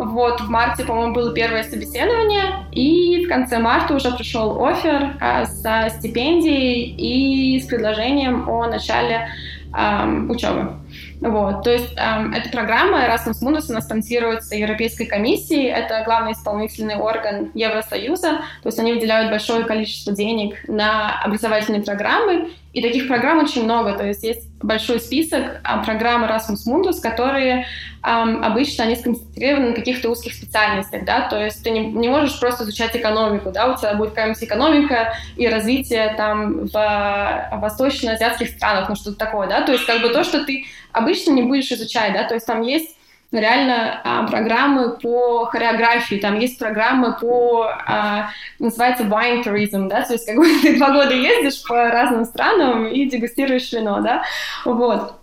[0.05, 5.45] вот, в марте, по-моему, было первое собеседование, и в конце марта уже пришел офер а,
[5.45, 9.29] со стипендией и с предложением о начале
[9.77, 10.77] эм, учебы.
[11.21, 16.97] Вот, то есть эм, эта программа Erasmus Mundus, она спонсируется Европейской комиссией, это главный исполнительный
[16.97, 23.39] орган Евросоюза, то есть они выделяют большое количество денег на образовательные программы, и таких программ
[23.39, 27.67] очень много, то есть есть большой список а, программ Erasmus Mundus, которые
[28.03, 32.39] а, обычно они сконцентрированы на каких-то узких специальностях, да, то есть ты не, не можешь
[32.39, 38.89] просто изучать экономику, да, у тебя будет какая-нибудь экономика и развитие там в восточно-азиатских странах,
[38.89, 42.13] ну что-то такое, да, то есть как бы то, что ты обычно не будешь изучать,
[42.13, 42.97] да, то есть там есть
[43.33, 50.15] реально а, программы по хореографии, там есть программы по, а, называется wine tourism, да, то
[50.15, 54.23] есть как бы ты два года ездишь по разным странам и дегустируешь вино, да,
[54.65, 55.15] вот.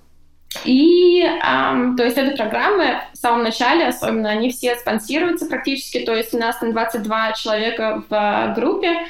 [0.63, 6.15] И, эм, то есть, эти программы в самом начале, особенно, они все спонсируются практически, то
[6.15, 9.07] есть у нас там 22 человека в группе,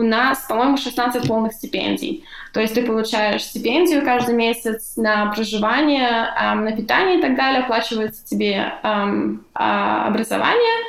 [0.00, 2.24] у нас, по-моему, 16 полных стипендий.
[2.54, 7.62] То есть ты получаешь стипендию каждый месяц на проживание, эм, на питание и так далее,
[7.62, 10.86] оплачивается тебе эм, э, образование,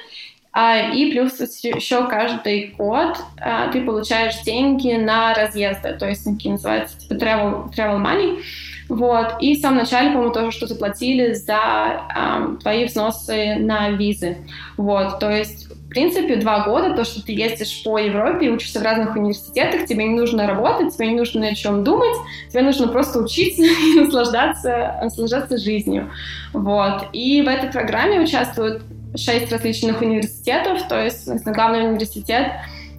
[0.55, 6.53] э, и плюс еще каждый год э, ты получаешь деньги на разъезды, то есть такие
[6.53, 8.41] называются типа travel, travel money.
[8.87, 9.35] Вот.
[9.41, 14.37] И в самом начале, по-моему, тоже что-то платили за эм, твои взносы на визы.
[14.77, 15.19] Вот.
[15.19, 19.15] То есть принципе, два года, то, что ты ездишь по Европе и учишься в разных
[19.15, 22.15] университетах, тебе не нужно работать, тебе не нужно о чем думать,
[22.49, 26.09] тебе нужно просто учиться и наслаждаться, наслаждаться жизнью.
[26.53, 27.07] Вот.
[27.13, 28.83] И в этой программе участвуют
[29.15, 32.53] шесть различных университетов, то есть главный университет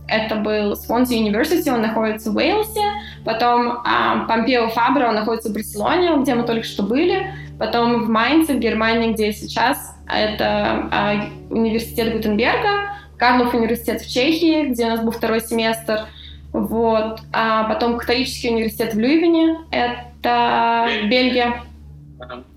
[0.09, 2.83] это был Свонси University, он находится в Уэльсе,
[3.25, 3.83] потом
[4.29, 7.33] Помпео Фабро, он находится в Барселоне, где мы только что были,
[7.63, 14.13] потом в Майнце, в Германии, где я сейчас, это а, университет Гутенберга, Карлов университет в
[14.13, 16.09] Чехии, где у нас был второй семестр.
[16.53, 17.21] Вот.
[17.33, 21.63] А потом католический университет в Люйвене, это Бельгия.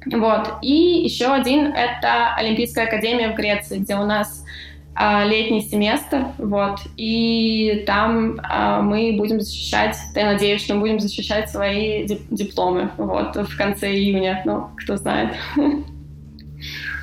[0.08, 0.54] Вот.
[0.64, 4.65] И еще один— это Олимпийская академия в Греции, где у нас а,
[4.98, 11.50] летний семестр, вот, и там а, мы будем защищать, я надеюсь, что мы будем защищать
[11.50, 15.36] свои дипломы, вот, в конце июня, ну, кто знает.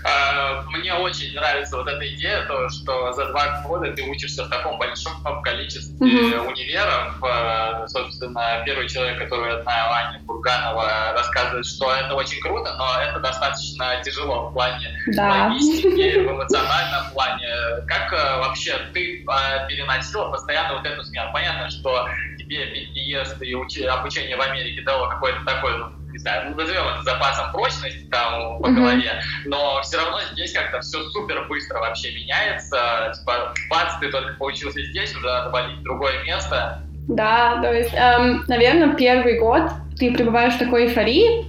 [0.04, 4.48] А, мне очень нравится вот эта идея, то, что за два года ты учишься в
[4.48, 6.48] таком большом количестве mm-hmm.
[6.48, 7.22] универов.
[7.22, 13.00] А, собственно, первый человек, который я знаю, Аня Бурганова, рассказывает, что это очень круто, но
[13.00, 15.46] это достаточно тяжело в плане да.
[15.46, 17.48] логистики, в эмоциональном плане.
[17.86, 19.24] Как а, вообще ты
[19.68, 21.30] переносила постоянно вот эту смену?
[21.32, 26.56] Понятно, что тебе переезд и обучение в Америке дало какой-то такой ну, не знаю, ну,
[26.56, 28.74] назовем это запасом прочности там по mm-hmm.
[28.74, 33.12] голове, но все равно здесь как-то все супер быстро вообще меняется.
[33.18, 36.82] Типа, бац, ты только получился здесь, уже надо валить в другое место.
[37.08, 41.46] Да, то есть, эм, наверное, первый год ты пребываешь в такой эйфории,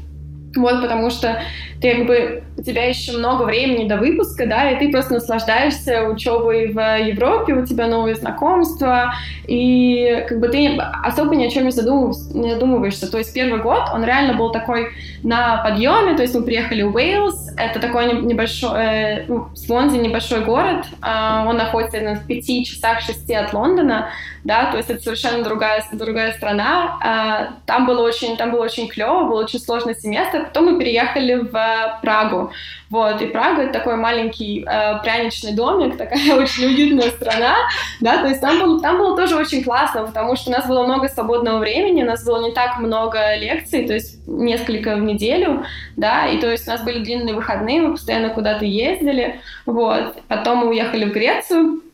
[0.56, 1.42] вот, потому что
[1.82, 6.08] ты как бы у тебя еще много времени до выпуска, да, и ты просто наслаждаешься
[6.08, 9.14] учебой в Европе, у тебя новые знакомства,
[9.48, 12.16] и как бы ты особо ни о чем не, задумыв...
[12.34, 13.12] не задумываешься.
[13.12, 14.88] То есть первый год, он реально был такой
[15.24, 20.46] на подъеме, то есть мы приехали в Уэйлс, это такой небольшой, э, ну, Свонзи небольшой
[20.46, 24.08] город, э, он находится на пяти часах шести от Лондона,
[24.44, 28.88] да, то есть это совершенно другая, другая страна, э, там было очень, там было очень
[28.88, 32.52] клево, был очень сложный семестр, потом мы переехали в Прагу,
[32.90, 37.56] вот, и Прага— это такой маленький э, пряничный домик, такая очень уютная страна,
[38.02, 40.84] да, то есть там было, там было тоже очень классно, потому что у нас было
[40.84, 45.66] много свободного времени, у нас было не так много лекций, то есть несколько в неделю,
[45.96, 50.58] да, и то есть у нас были длинные выходные, мы постоянно куда-то ездили, вот, потом
[50.60, 51.93] мы уехали в Грецию, а,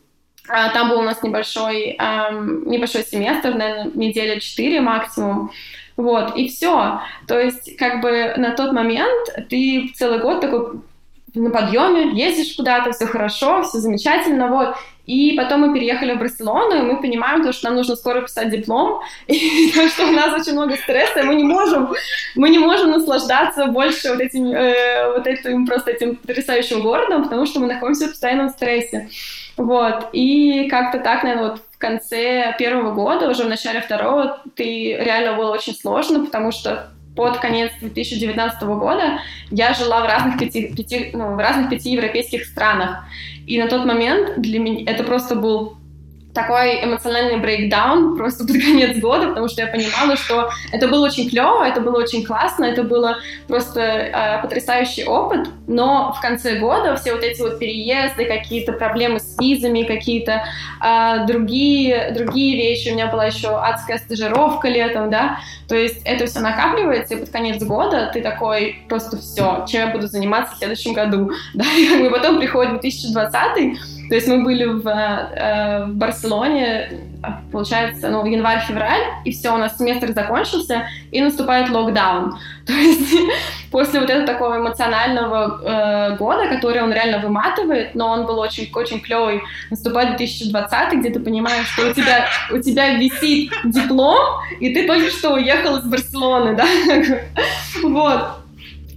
[0.50, 5.52] там был у нас небольшой, эм, небольшой семестр, наверное, неделя четыре максимум.
[5.96, 7.02] Вот, и все.
[7.28, 10.80] То есть, как бы на тот момент ты целый год такой
[11.36, 14.76] на подъеме, ездишь куда-то, все хорошо, все замечательно, вот.
[15.06, 18.52] И потом мы переехали в Барселону, и мы понимаем, то, что нам нужно скоро писать
[18.52, 21.94] диплом, и то, что у нас очень много стресса, и мы не можем,
[22.36, 27.46] мы не можем наслаждаться больше вот этим, э, вот этим просто этим потрясающим городом, потому
[27.46, 29.10] что мы находимся в постоянном стрессе.
[29.60, 34.96] Вот, и как-то так, наверное, вот в конце первого года, уже в начале второго, ты
[34.96, 39.20] реально было очень сложно, потому что под конец 2019 года
[39.52, 43.04] я жила в разных пяти, пяти, ну, в разных пяти европейских странах.
[43.48, 45.76] И на тот момент для меня это просто был
[46.34, 51.30] такой эмоциональный брейкдаун просто под конец года, потому что я понимала, что это было очень
[51.30, 53.18] клево, это было очень классно, это было
[53.48, 59.20] просто э, потрясающий опыт, но в конце года все вот эти вот переезды, какие-то проблемы
[59.20, 60.44] с визами, какие-то
[60.84, 66.28] э, другие, другие вещи, у меня была еще адская стажировка летом, да, то есть это
[66.28, 70.58] все накапливается, и под конец года ты такой, просто все, чем я буду заниматься в
[70.60, 76.90] следующем году, да, и потом приходит 2020 то есть мы были в, э, в Барселоне,
[77.52, 82.36] получается, ну, январь-февраль, и все, у нас семестр закончился, и наступает локдаун.
[82.66, 83.16] То есть
[83.72, 88.72] после вот этого такого эмоционального э, года, который он реально выматывает, но он был очень,
[88.74, 94.74] очень клевый, наступает 2020, где ты понимаешь, что у тебя, у тебя висит диплом, и
[94.74, 96.66] ты только что уехал из Барселоны, да?
[97.84, 98.40] Вот.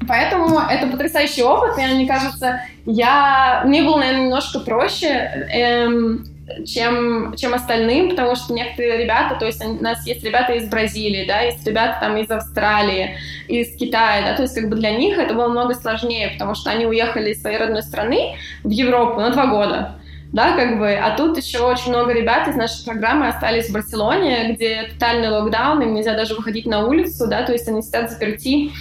[0.09, 3.63] Поэтому это потрясающий опыт, и мне кажется, я...
[3.67, 5.09] мне было, наверное, немножко проще,
[5.53, 6.27] эм,
[6.67, 11.27] чем, чем остальным, потому что некоторые ребята, то есть у нас есть ребята из Бразилии,
[11.27, 13.17] да, есть ребята там из Австралии,
[13.49, 16.71] из Китая, да, то есть как бы для них это было много сложнее, потому что
[16.71, 19.97] они уехали из своей родной страны в Европу на два года,
[20.33, 24.55] да, как бы, а тут еще очень много ребят из нашей программы остались в Барселоне,
[24.55, 28.73] где тотальный локдаун, им нельзя даже выходить на улицу, да, то есть они сидят заперти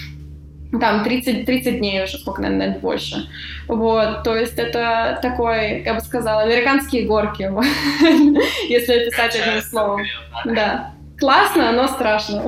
[0.80, 3.28] там 30, 30 дней уже, сколько, наверное, больше.
[3.68, 7.44] Вот, то есть это такой, я бы сказала, американские горки,
[8.70, 10.02] если описать одним словом.
[10.46, 10.94] Да.
[11.20, 12.44] Классно, но страшно.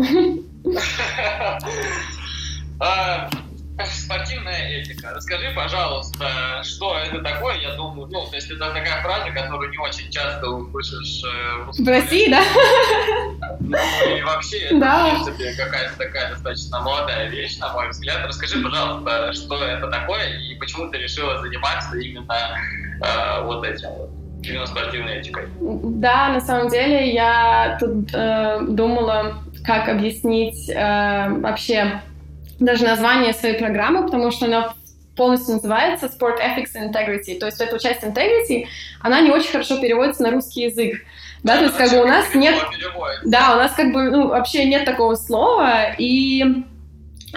[3.85, 5.11] Спортивная этика.
[5.15, 7.57] Расскажи, пожалуйста, что это такое?
[7.57, 11.83] Я думаю, ну, то есть это такая фраза, которую не очень часто услышишь э, в,
[11.83, 12.41] в России, да?
[13.59, 15.15] Ну, и вообще, это, да.
[15.15, 18.25] в принципе, какая-то такая достаточно молодая вещь, на мой взгляд.
[18.27, 22.57] Расскажи, пожалуйста, что это такое и почему ты решила заниматься именно
[23.01, 24.09] э, вот этим вот?
[24.43, 25.47] Именно спортивной этикой.
[25.59, 32.01] Да, на самом деле я тут э, думала, как объяснить э, вообще
[32.59, 34.73] даже название своей программы, потому что она
[35.15, 37.37] полностью называется Sport Ethics and Integrity.
[37.37, 38.65] То есть эта часть integrity,
[39.01, 41.01] она не очень хорошо переводится на русский язык.
[41.43, 42.55] Да, то есть как бы у нас нет...
[43.25, 46.63] Да, у нас как бы ну, вообще нет такого слова, и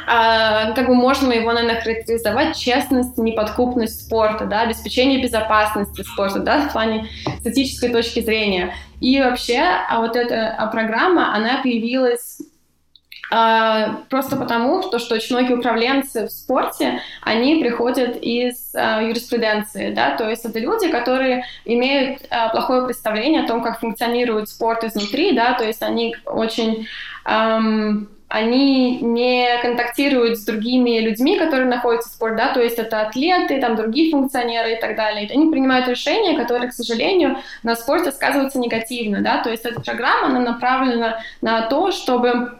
[0.07, 6.69] а, как бы можно его, наверное, характеризовать честность, неподкупность спорта, да, обеспечение безопасности спорта, да,
[6.69, 7.09] в плане
[7.43, 8.75] с этической точки зрения.
[9.01, 12.39] И вообще, а вот эта а, программа, она появилась
[13.29, 20.17] просто потому, что, что очень многие управленцы в спорте, они приходят из а, юриспруденции, да,
[20.17, 25.33] то есть это люди, которые имеют а, плохое представление о том, как функционирует спорт изнутри,
[25.33, 26.87] да, то есть они очень...
[27.25, 33.03] Ам, они не контактируют с другими людьми, которые находятся в спорте, да, то есть это
[33.03, 35.31] атлеты, там другие функционеры и так далее.
[35.33, 40.27] Они принимают решения, которые, к сожалению, на спорте сказываются негативно, да, то есть эта программа,
[40.27, 42.59] она направлена на то, чтобы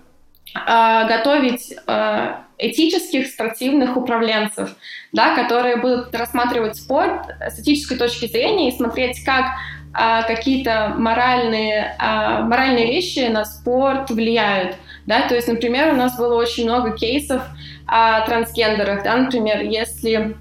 [1.09, 4.75] готовить э, этических спортивных управленцев,
[5.13, 9.47] да, которые будут рассматривать спорт с этической точки зрения и смотреть, как
[9.95, 14.77] э, какие-то моральные, э, моральные вещи на спорт влияют.
[15.07, 15.29] Да?
[15.29, 17.43] То есть, например, у нас было очень много кейсов
[17.87, 19.05] о трансгендерах.
[19.05, 19.17] Да?
[19.17, 20.37] Например, если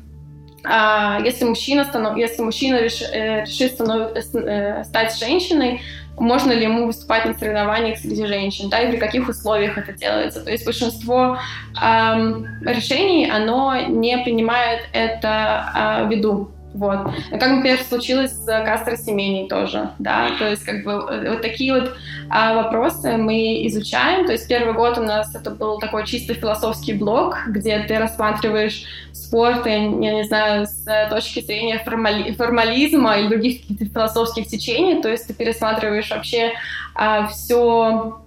[1.23, 1.85] если мужчина,
[2.17, 2.99] если мужчина реш...
[3.01, 3.79] Э, решит.
[3.79, 5.81] Э, стать женщиной,
[6.17, 10.43] можно ли ему выступать на соревнованиях среди женщин, да, и при каких условиях это делается.
[10.43, 11.37] То есть большинство
[11.81, 16.51] эм, решений, оно не принимает это э, в виду.
[16.75, 17.09] Вот.
[17.29, 21.73] Как, например, случилось с Кастро Семеней тоже, да, то есть как бы э, вот такие
[21.73, 21.95] вот
[22.29, 26.91] а, вопросы мы изучаем, то есть первый год у нас это был такой чисто философский
[26.91, 33.61] блок, где ты рассматриваешь спорт, я, не знаю, с точки зрения формали, формализма или других
[33.93, 36.51] философских течений, то есть ты пересматриваешь вообще
[36.93, 38.24] а, все а,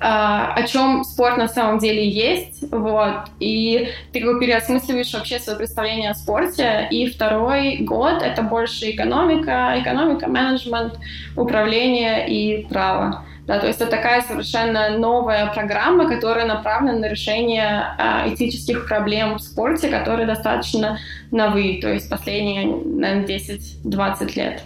[0.00, 5.58] о чем спорт на самом деле есть, вот, и ты как бы переосмысливаешь вообще свое
[5.58, 10.98] представление о спорте, и второй год— это больше экономика, экономика, менеджмент,
[11.36, 13.24] управление и право.
[13.46, 19.36] Да, то есть это такая совершенно новая программа, которая направлена на решение э, этических проблем
[19.36, 20.98] в спорте, которые достаточно
[21.30, 24.62] новые, то есть последние, наверное, 10-20 лет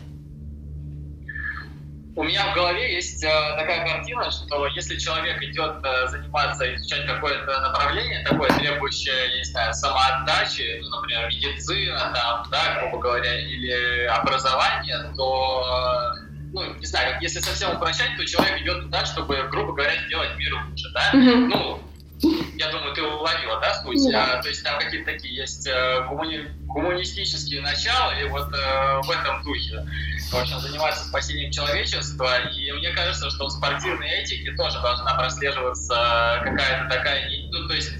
[2.21, 7.07] у меня в голове есть э, такая картина, что если человек идет э, заниматься, изучать
[7.07, 13.41] какое-то направление, такое требующее, я не знаю, самоотдачи, ну, например, медицина, там, да, грубо говоря,
[13.41, 19.49] или образование, то, э, ну, не знаю, если совсем упрощать, то человек идет туда, чтобы,
[19.51, 21.12] грубо говоря, сделать мир лучше, да?
[21.14, 21.47] Mm-hmm.
[21.47, 21.81] Ну,
[22.23, 24.12] я думаю, ты уловила, да, суть?
[24.12, 24.39] Да.
[24.39, 26.49] А, то есть там какие-то такие есть э, коммуни...
[26.73, 29.87] коммунистические начала, и вот э, в этом духе,
[30.31, 32.39] в общем, заниматься спасением человечества.
[32.51, 37.91] И мне кажется, что в спортивной этике тоже должна прослеживаться какая-то такая, ну, то есть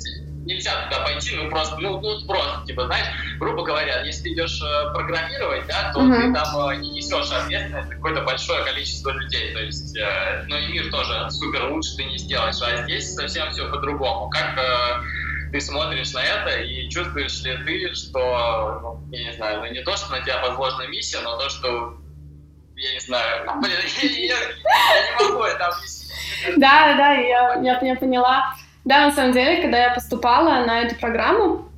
[0.45, 3.07] нельзя туда пойти, ну просто, ну, ну просто, типа, знаешь,
[3.41, 6.27] грубо говоря, если ты идешь э, программировать, да, то mm-hmm.
[6.27, 10.57] ты там э, не несешь ответственность за какое-то большое количество людей, то есть, э, ну
[10.57, 14.29] и мир тоже супер лучше ты не сделаешь, а здесь совсем все по-другому.
[14.29, 14.61] Как
[15.53, 19.83] ты смотришь на это и чувствуешь ли ты, что, ну, я не знаю, ну не
[19.83, 21.95] то, что на тебя возложена миссия, но то, что,
[22.77, 23.73] я не знаю, блин,
[24.03, 26.13] я, не могу это объяснить.
[26.59, 28.55] Да, да, я, я, я поняла.
[28.85, 31.70] Да, на самом деле, когда я поступала на эту программу,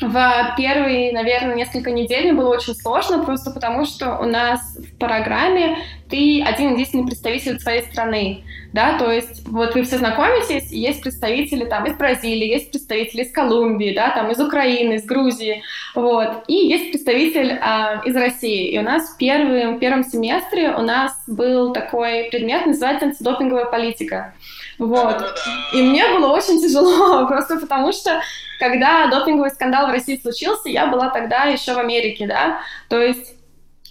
[0.00, 5.78] в первые, наверное, несколько недель было очень сложно, просто потому что у нас в программе
[6.10, 11.64] ты один единственный представитель своей страны, да, то есть вот вы все знакомитесь, есть представители
[11.64, 15.62] там из Бразилии, есть представители из Колумбии, да, там из Украины, из Грузии,
[15.94, 18.70] вот, и есть представитель э, из России.
[18.70, 23.66] И у нас в первом, в первом семестре у нас был такой предмет, называется антидопинговая
[23.66, 24.34] политика.
[24.78, 25.24] Вот.
[25.72, 28.20] И мне было очень тяжело, просто потому что,
[28.58, 33.34] когда допинговый скандал в России случился, я была тогда еще в Америке, да, то есть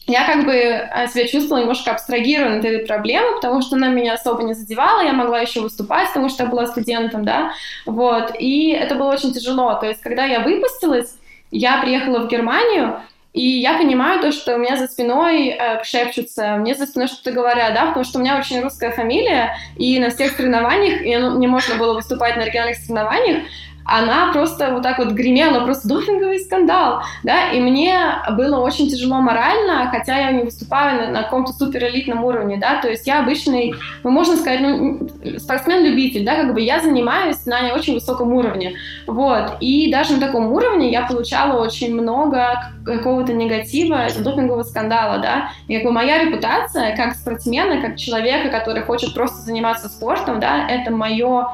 [0.05, 4.13] я как бы э, себя чувствовала немножко абстрагированной от этой проблемы, потому что она меня
[4.13, 7.53] особо не задевала, я могла еще выступать, потому что я была студентом, да,
[7.85, 11.15] вот, и это было очень тяжело, то есть когда я выпустилась,
[11.51, 12.99] я приехала в Германию,
[13.33, 17.31] и я понимаю то, что у меня за спиной э, шепчутся, мне за спиной что-то
[17.31, 21.39] говорят, да, потому что у меня очень русская фамилия, и на всех соревнованиях, и ну,
[21.39, 23.43] не можно было выступать на региональных соревнованиях,
[23.85, 27.97] она просто вот так вот гремела, просто допинговый скандал, да, и мне
[28.37, 32.89] было очень тяжело морально, хотя я не выступаю на, на каком-то суперэлитном уровне, да, то
[32.89, 33.73] есть я обычный,
[34.03, 35.07] ну, можно сказать, ну,
[35.37, 38.75] спортсмен-любитель, да, как бы я занимаюсь на очень высоком уровне,
[39.07, 45.49] вот, и даже на таком уровне я получала очень много какого-то негатива допингового скандала, да,
[45.67, 50.67] и как бы моя репутация как спортсмена, как человека, который хочет просто заниматься спортом, да,
[50.67, 51.47] это мое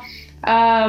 [0.43, 0.87] э,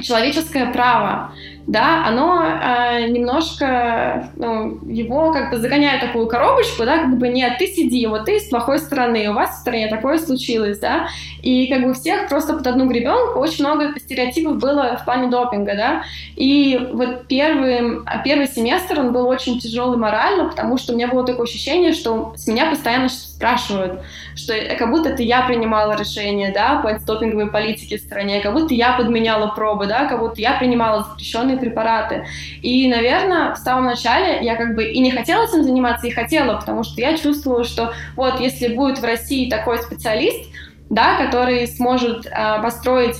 [0.00, 1.34] человеческое право.
[1.66, 7.58] Да, оно э, немножко, ну, его как бы загоняет такую коробочку, да, как бы нет,
[7.58, 11.08] ты сиди, вот ты из плохой страны, у вас в стране такое случилось, да,
[11.40, 15.74] и как бы всех просто под одну гребенку очень много стереотипов было в плане допинга,
[15.76, 16.02] да,
[16.36, 21.24] и вот первый, первый семестр, он был очень тяжелый морально, потому что у меня было
[21.24, 24.00] такое ощущение, что с меня постоянно спрашивают,
[24.34, 28.74] что как будто это я принимала решение, да, по антидопинговой политике в стране, как будто
[28.74, 32.26] я подменяла пробы, да, как будто я принимала запрещенные препараты.
[32.62, 36.56] И, наверное, в самом начале я как бы и не хотела этим заниматься, и хотела,
[36.58, 40.48] потому что я чувствовала, что вот если будет в России такой специалист,
[40.90, 43.16] да, который сможет э, построить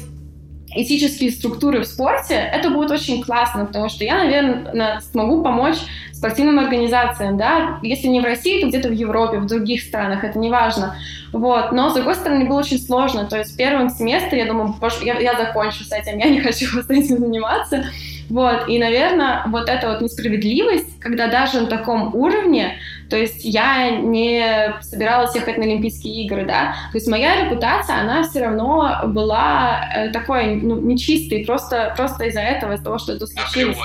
[0.74, 5.76] этические структуры в спорте, это будет очень классно, потому что я, наверное, смогу помочь
[6.12, 10.38] спортивным организациям, да, если не в России, то где-то в Европе, в других странах, это
[10.38, 10.96] не важно.
[11.32, 14.74] Вот, но, с другой стороны, было очень сложно, то есть в первом семестре я думаю,
[15.02, 17.84] я, я закончу с этим, я не хочу с этим заниматься,
[18.32, 22.78] вот, и, наверное, вот эта вот несправедливость, когда даже на таком уровне,
[23.10, 28.22] то есть я не собиралась ехать на Олимпийские игры, да, то есть моя репутация, она
[28.22, 33.26] все равно была э, такой, ну, нечистой, просто, просто из-за этого, из-за того, что это
[33.26, 33.76] случилось.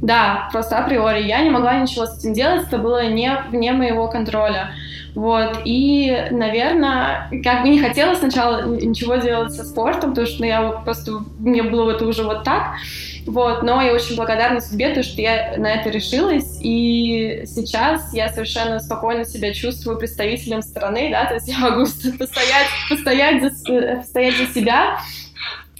[0.00, 1.24] Да, просто априори.
[1.24, 4.70] Я не могла ничего с этим делать, это было не вне моего контроля.
[5.14, 10.46] Вот, и, наверное, как бы не хотела сначала ничего делать со спортом, потому что ну,
[10.46, 12.76] я просто, мне было это уже вот так,
[13.26, 18.28] вот, но я очень благодарна судьбе, то, что я на это решилась, и сейчас я
[18.28, 21.84] совершенно спокойно себя чувствую представителем страны, да, то есть я могу
[22.18, 24.98] постоять, постоять, за, постоять за себя,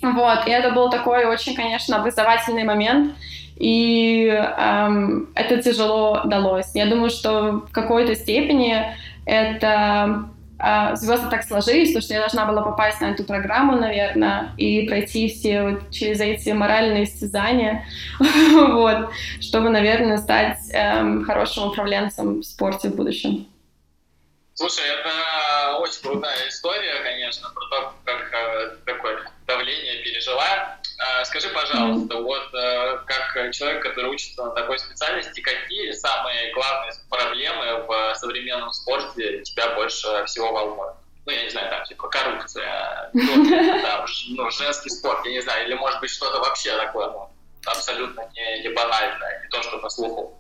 [0.03, 3.15] вот, и это был такой очень, конечно, образовательный момент,
[3.57, 6.71] и эм, это тяжело далось.
[6.73, 10.31] Я думаю, что в какой-то степени это
[10.95, 15.29] звезды так сложились, то, что я должна была попасть на эту программу, наверное, и пройти
[15.29, 17.87] все вот через эти моральные истязания,
[18.19, 23.47] вот, чтобы, наверное, стать эм, хорошим управленцем в спорте в будущем.
[24.55, 30.80] Слушай, это очень крутая история, конечно, про то, как э, такое давление пережила.
[31.01, 36.93] А, скажи, пожалуйста, вот э, как человек, который учится на такой специальности, какие самые главные
[37.09, 40.97] проблемы в современном спорте тебя больше всего волнуют?
[41.25, 43.11] Ну, я не знаю, там, типа, коррупция,
[43.83, 47.31] там, ну, женский спорт, я не знаю, или, может быть, что-то вообще такое, ну,
[47.65, 50.39] абсолютно не, не банальное, не то, что на слуху.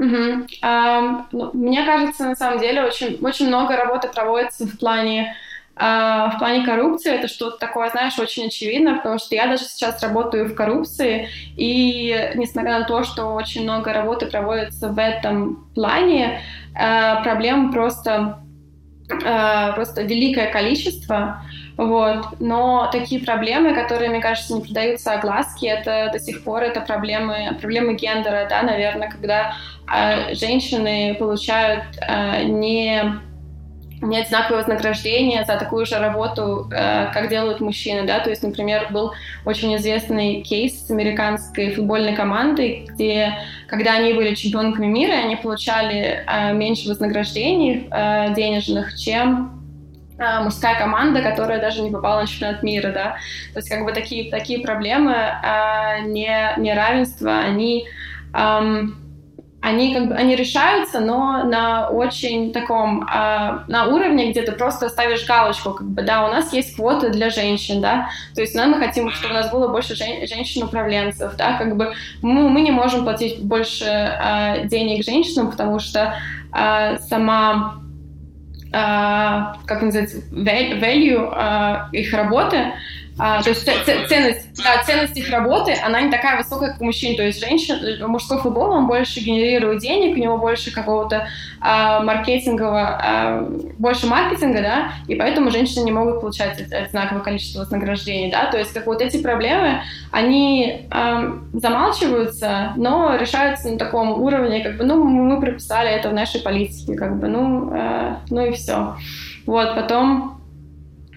[0.00, 0.46] Uh-huh.
[0.62, 5.51] Um, ну, мне кажется, на самом деле, очень, очень много работы проводится в плане а,
[5.74, 10.46] в плане коррупции это что-то такое, знаешь, очень очевидно, потому что я даже сейчас работаю
[10.46, 16.40] в коррупции, и несмотря на то, что очень много работы проводится в этом плане,
[16.74, 18.38] а, проблем просто,
[19.24, 21.42] а, просто великое количество.
[21.78, 22.38] Вот.
[22.38, 27.56] Но такие проблемы, которые, мне кажется, не придаются огласке, это до сих пор это проблемы,
[27.58, 29.54] проблемы гендера, да, наверное, когда
[30.32, 31.84] женщины получают
[32.44, 33.20] не
[34.02, 38.88] не одинаковое вознаграждение за такую же работу, э, как делают мужчины, да, то есть, например,
[38.90, 39.12] был
[39.44, 43.34] очень известный кейс с американской футбольной командой, где,
[43.68, 49.58] когда они были чемпионками мира, они получали э, меньше вознаграждений э, денежных, чем
[50.42, 53.16] мужская команда, которая даже не попала на чемпионат мира, да,
[53.54, 55.16] то есть как бы такие, такие проблемы
[56.06, 57.88] не, неравенства, они
[58.32, 59.01] эм,
[59.62, 64.88] они как бы они решаются, но на очень таком э, на уровне, где ты просто
[64.88, 68.66] ставишь галочку, как бы да, у нас есть квоты для женщин, да, то есть да,
[68.66, 72.72] мы хотим, чтобы у нас было больше жен- женщин-управленцев, да, как бы мы, мы не
[72.72, 76.16] можем платить больше э, денег женщинам, потому что
[76.52, 77.76] э, сама
[78.66, 82.72] э, как называется value э, их работы
[83.18, 87.16] а, то есть ценность, да, ценность их работы, она не такая высокая, как у мужчин.
[87.16, 87.76] То есть женщин,
[88.08, 91.28] мужской футбол, он больше генерирует денег, у него больше какого-то
[91.60, 93.48] а, маркетингового, а,
[93.78, 98.50] больше маркетинга, да, и поэтому женщины не могут получать одинаковое количество вознаграждений, да.
[98.50, 104.78] То есть как вот эти проблемы, они а, замалчиваются, но решаются на таком уровне, как
[104.78, 108.96] бы, ну, мы прописали это в нашей политике, как бы, ну, а, ну и все.
[109.44, 110.41] Вот, потом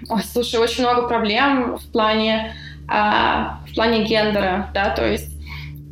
[0.10, 2.56] Ой, слушай, очень много проблем в плане,
[2.88, 5.36] а, в плане гендера, да, то есть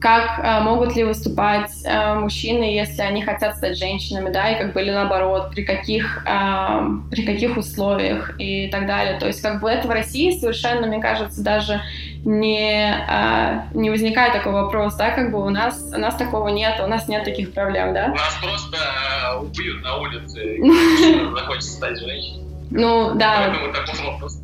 [0.03, 4.73] как а, могут ли выступать а, мужчины, если они хотят стать женщинами, да, и как
[4.73, 9.17] бы или наоборот, при каких, а, при каких условиях и так далее.
[9.17, 11.81] То есть как бы это в России совершенно, мне кажется, даже
[12.25, 16.81] не, а, не возникает такой вопрос, да, как бы у нас, у нас такого нет,
[16.81, 18.07] у нас нет таких проблем, да?
[18.11, 18.77] У нас просто
[19.25, 22.42] а, убьют на улице, если захочется стать женщиной.
[22.71, 23.53] Ну, да.
[23.53, 24.41] Поэтому такой вопрос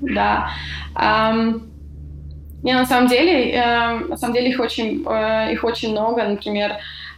[0.00, 0.50] Да.
[2.62, 6.24] Не, на самом деле, э, на самом деле их очень, э, их очень много.
[6.24, 6.72] Например,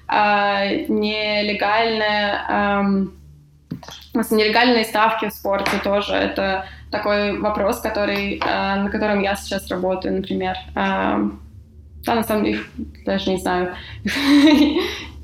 [0.07, 6.13] э, нелегальная, э, нелегальные ставки в спорте тоже.
[6.15, 10.57] Это такой вопрос, который, э, на котором я сейчас работаю, например.
[10.75, 11.17] Э,
[12.05, 12.71] да, на самом деле, их
[13.07, 13.75] даже не знаю.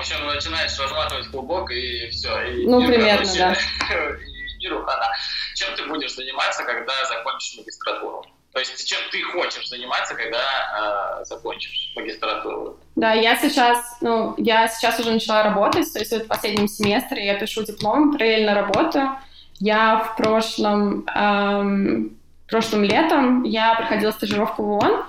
[0.00, 2.42] В общем, начинаешь разматывать клубок и все.
[2.44, 3.52] И ну, примерно, да.
[4.16, 5.12] И миру хана.
[5.54, 8.24] Чем ты будешь заниматься, когда закончишь магистратуру?
[8.54, 12.78] То есть чем ты хочешь заниматься, когда э, закончишь магистратуру?
[12.96, 17.34] Да, я сейчас, ну, я сейчас уже начала работать, то есть в последнем семестре я
[17.34, 19.18] пишу диплом, параллельно работаю.
[19.58, 22.16] Я в прошлом, эм,
[22.48, 25.04] прошлым летом я проходила стажировку в ООН,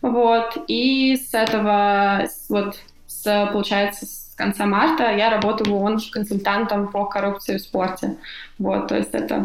[0.00, 2.76] вот, и с этого, вот,
[3.06, 8.16] с, получается, с конца марта я работаю в ООН консультантом по коррупции в спорте.
[8.58, 9.44] Вот, то есть это...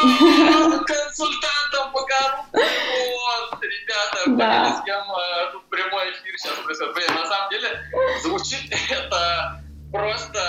[0.00, 4.80] Консультантом по коррупции, вот, ребята, да.
[4.80, 6.94] с кем э, тут прямой эфир сейчас происходит.
[6.94, 7.80] Блин, на самом деле
[8.22, 10.40] звучит это просто,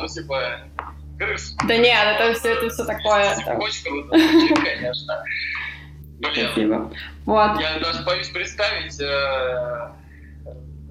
[0.00, 0.60] ну, типа,
[1.18, 1.52] крыш.
[1.66, 3.36] Да нет, это все, это все такое.
[3.56, 5.24] Очень круто звучит, конечно.
[6.18, 6.50] Блин.
[6.52, 6.92] Спасибо.
[7.26, 7.60] Вот.
[7.60, 9.90] Я даже боюсь представить, э,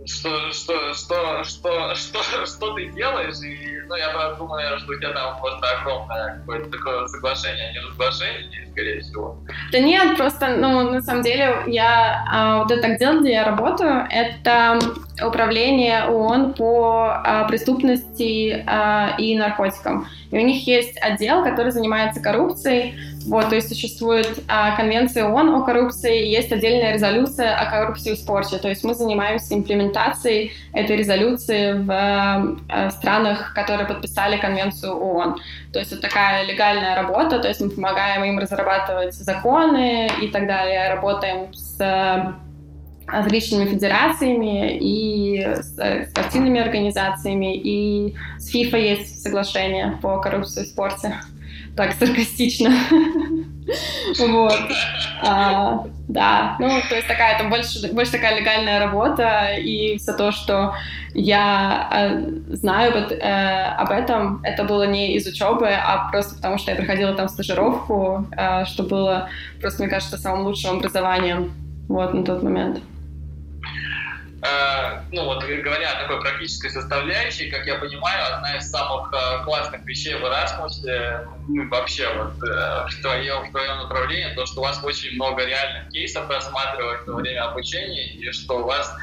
[0.05, 4.95] что, что, что, что, что, что ты делаешь, и, ну, я думаю, наверное, что у
[4.95, 9.37] тебя там просто огромное какое-то такое соглашение, не разглашение, скорее всего.
[9.71, 14.07] Да нет, просто, ну, на самом деле, я, а, вот это отдел, где я работаю,
[14.09, 14.79] это
[15.23, 20.07] управление ООН по а, преступности а, и наркотикам.
[20.31, 22.95] И у них есть отдел, который занимается коррупцией,
[23.25, 28.17] вот, то есть существует а, конвенция ООН о коррупции, есть отдельная резолюция о коррупции в
[28.17, 28.57] спорте.
[28.57, 35.39] То есть мы занимаемся имплементацией этой резолюции в а, странах, которые подписали конвенцию ООН.
[35.73, 40.47] То есть это такая легальная работа, то есть мы помогаем им разрабатывать законы и так
[40.47, 42.35] далее, работаем с
[43.07, 45.75] различными федерациями и с
[46.09, 51.15] спортивными организациями, и с ФИФА есть соглашение по коррупции в спорте
[51.75, 52.71] так саркастично.
[54.19, 54.53] Вот.
[55.23, 60.31] А, да, ну, то есть такая, там больше, больше такая легальная работа, и все то,
[60.31, 60.75] что
[61.15, 66.71] я э, знаю э, об этом, это было не из учебы, а просто потому, что
[66.71, 71.51] я проходила там стажировку, э, что было просто, мне кажется, самым лучшим образованием
[71.87, 72.79] вот на тот момент.
[74.43, 79.43] Э, ну вот говоря о такой практической составляющей, как я понимаю, одна из самых э,
[79.43, 80.85] классных вещей в Erasmus,
[81.47, 85.45] ну, вообще вот э, в твоем, в твоем направлении, то, что у вас очень много
[85.45, 88.93] реальных кейсов рассматривают во время обучения, и что у вас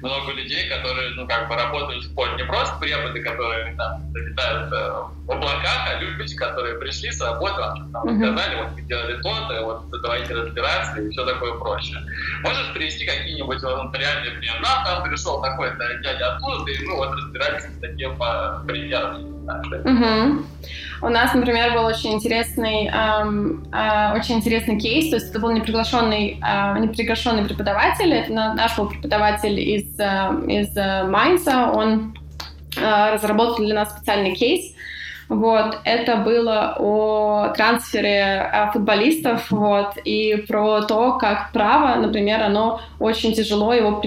[0.00, 2.34] много людей, которые, ну, как бы работают в поле.
[2.34, 7.92] Не просто преподы, которые там летают в облаках, а люди, которые пришли с работы, вам
[7.92, 8.18] там, mm-hmm.
[8.18, 11.98] сказали, вот мы делали то-то, вот давайте разбираться и все такое прочее.
[12.42, 14.58] Можешь привести какие-нибудь вот, реальные примеры?
[14.60, 18.18] Нам там пришел такой-то дядя оттуда, и мы вот разбирались с таким
[18.66, 19.41] примером.
[19.42, 20.44] Угу.
[21.02, 25.10] У нас, например, был очень интересный, эм, э, очень интересный кейс.
[25.10, 28.12] То есть это был неприглашенный, э, неприглашенный преподаватель.
[28.12, 31.70] Это наш был преподаватель из, э, из э, Майнца.
[31.72, 32.14] Он
[32.76, 34.74] э, разработал для нас специальный кейс.
[35.28, 42.80] Вот, это было о трансфере э, футболистов, вот, и про то, как право, например, оно
[42.98, 43.98] очень тяжело его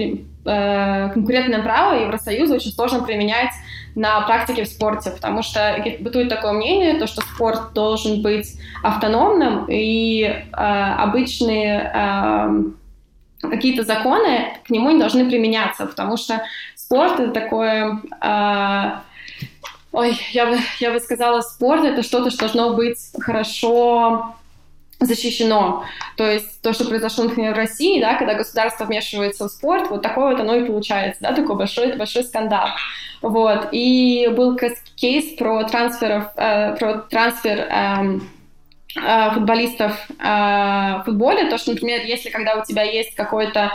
[0.46, 3.50] Э, конкурентное право Евросоюза очень сложно применять
[3.96, 9.64] на практике в спорте, потому что бытует такое мнение, то, что спорт должен быть автономным,
[9.68, 12.62] и э, обычные э,
[13.40, 16.42] какие-то законы к нему не должны применяться, потому что
[16.74, 18.02] спорт это такое...
[18.22, 18.98] Э,
[19.92, 24.34] ой, я бы, я бы сказала, спорт это что-то, что должно быть хорошо
[25.00, 25.84] защищено.
[26.16, 30.02] То есть то, что произошло, например, в России, да, когда государство вмешивается в спорт, вот
[30.02, 32.68] такое вот оно и получается, да, такой большой, большой скандал.
[33.22, 33.68] Вот.
[33.72, 34.58] И был
[34.96, 38.20] кейс про трансферов, э, про трансфер э,
[38.96, 43.72] э, футболистов э, в футболе, то, что, например, если когда у тебя есть какой-то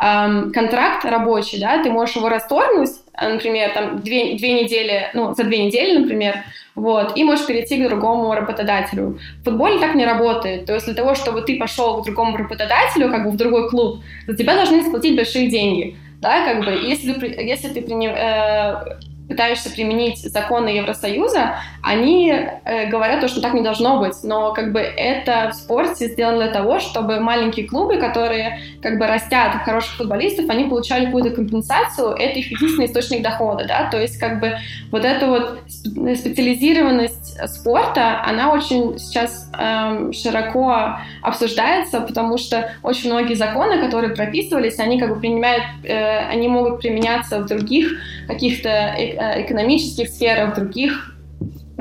[0.00, 2.90] эм, контракт рабочий, да, ты можешь его расторгнуть,
[3.20, 6.36] например, там две, две недели, ну, за две недели, например,
[6.74, 9.18] вот, и можешь перейти к другому работодателю.
[9.40, 10.64] В футболе так не работает.
[10.64, 14.00] То есть для того, чтобы ты пошел к другому работодателю, как бы в другой клуб,
[14.26, 15.96] за тебя должны сплатить большие деньги.
[16.20, 17.12] Да, как бы, если
[17.42, 18.98] если ты приним, э,
[19.32, 24.16] пытаешься применить законы Евросоюза, они э, говорят то, что так не должно быть.
[24.22, 29.06] Но как бы это в спорте сделано для того, чтобы маленькие клубы, которые как бы
[29.06, 34.18] растят хороших футболистов, они получали какую-то компенсацию, это их единственный источник дохода, да, то есть
[34.18, 34.56] как бы
[34.90, 43.34] вот эта вот специализированность спорта, она очень сейчас эм, широко обсуждается, потому что очень многие
[43.34, 47.92] законы, которые прописывались, они как бы принимают, э, они могут применяться в других
[48.26, 51.16] каких-то э, экономических сферах, в других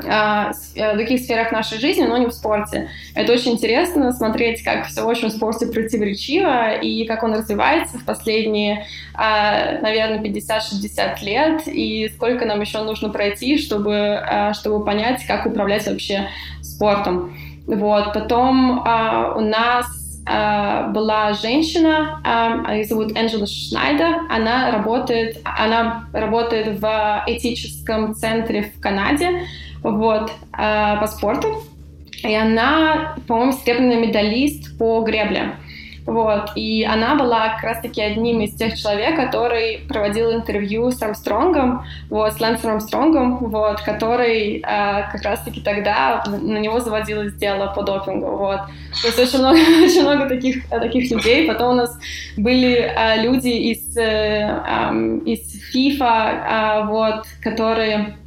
[0.08, 2.89] а, э, в других сферах нашей жизни, но не в спорте.
[3.14, 8.06] Это очень интересно смотреть, как все очень в спорте противоречиво и как он развивается в
[8.06, 14.24] последние, наверное, 50-60 лет, и сколько нам еще нужно пройти, чтобы,
[14.54, 16.30] чтобы понять, как управлять вообще
[16.62, 17.36] спортом.
[17.68, 18.14] Вот.
[18.14, 22.22] Потом у нас была женщина,
[22.72, 29.45] ее зовут Энджела Шнайдер, она работает, она работает в этическом центре в Канаде,
[29.84, 31.63] вот, э, по спорту.
[32.24, 35.55] И она, по-моему, серебряный медалист по гребле.
[36.06, 36.52] Вот.
[36.56, 42.34] И она была как раз-таки одним из тех человек, который проводил интервью с Армстронгом, вот,
[42.34, 48.38] с Лэнсом Армстронгом, вот, который э, как раз-таки тогда на него заводилось дело по допингу.
[48.38, 48.62] Вот.
[49.02, 51.47] То есть очень много, очень много таких, таких людей.
[51.47, 51.97] Потом у нас
[52.38, 58.18] были э, люди из, э, э, из FIFA, э, вот, которые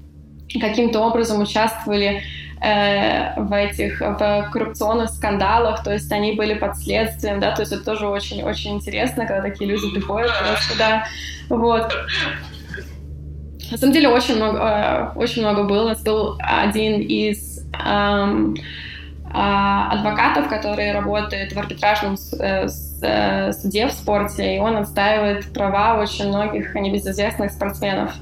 [0.61, 2.23] каким-то образом участвовали
[2.65, 7.73] э, в этих в коррупционных скандалах, то есть они были под следствием, да, то есть
[7.73, 11.05] это тоже очень-очень интересно, когда такие люди приходят просто, да,
[11.49, 11.93] вот.
[13.71, 15.85] На самом деле очень много, э, очень много было.
[15.85, 18.57] У нас был один из эм,
[19.37, 22.69] а, адвокатов, который работает в арбитражном э,
[23.03, 28.15] э, суде в спорте, и он отстаивает права очень многих небезызвестных спортсменов.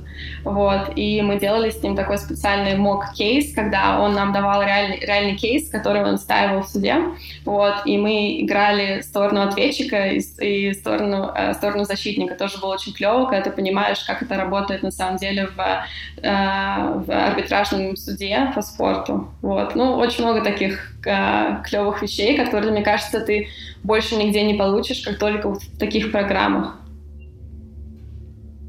[0.44, 0.92] Вот.
[0.96, 5.70] И мы делали с ним такой специальный мок-кейс, когда он нам давал реальный, реальный кейс,
[5.70, 6.96] который он отстаивал в суде.
[7.44, 7.74] Вот.
[7.84, 12.34] И мы играли сторону ответчика и, и сторону, э, сторону защитника.
[12.34, 16.22] Тоже было очень клево, когда ты понимаешь, как это работает на самом деле в, э,
[16.22, 19.28] в арбитражном суде по спорту.
[19.42, 19.74] Вот.
[19.74, 23.48] Ну, очень много таких э, клевых вещей, которые, мне кажется, ты
[23.82, 26.76] больше нигде не получишь, как только в таких программах.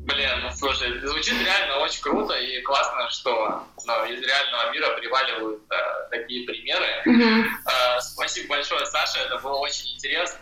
[0.06, 5.62] Блин, ну слушай, звучит реально очень круто и классно, что ну, из реального мира приваливают
[5.70, 6.86] а, такие примеры.
[7.08, 7.44] Mm-hmm.
[7.66, 10.38] А, спасибо большое, Саша, это было очень интересно.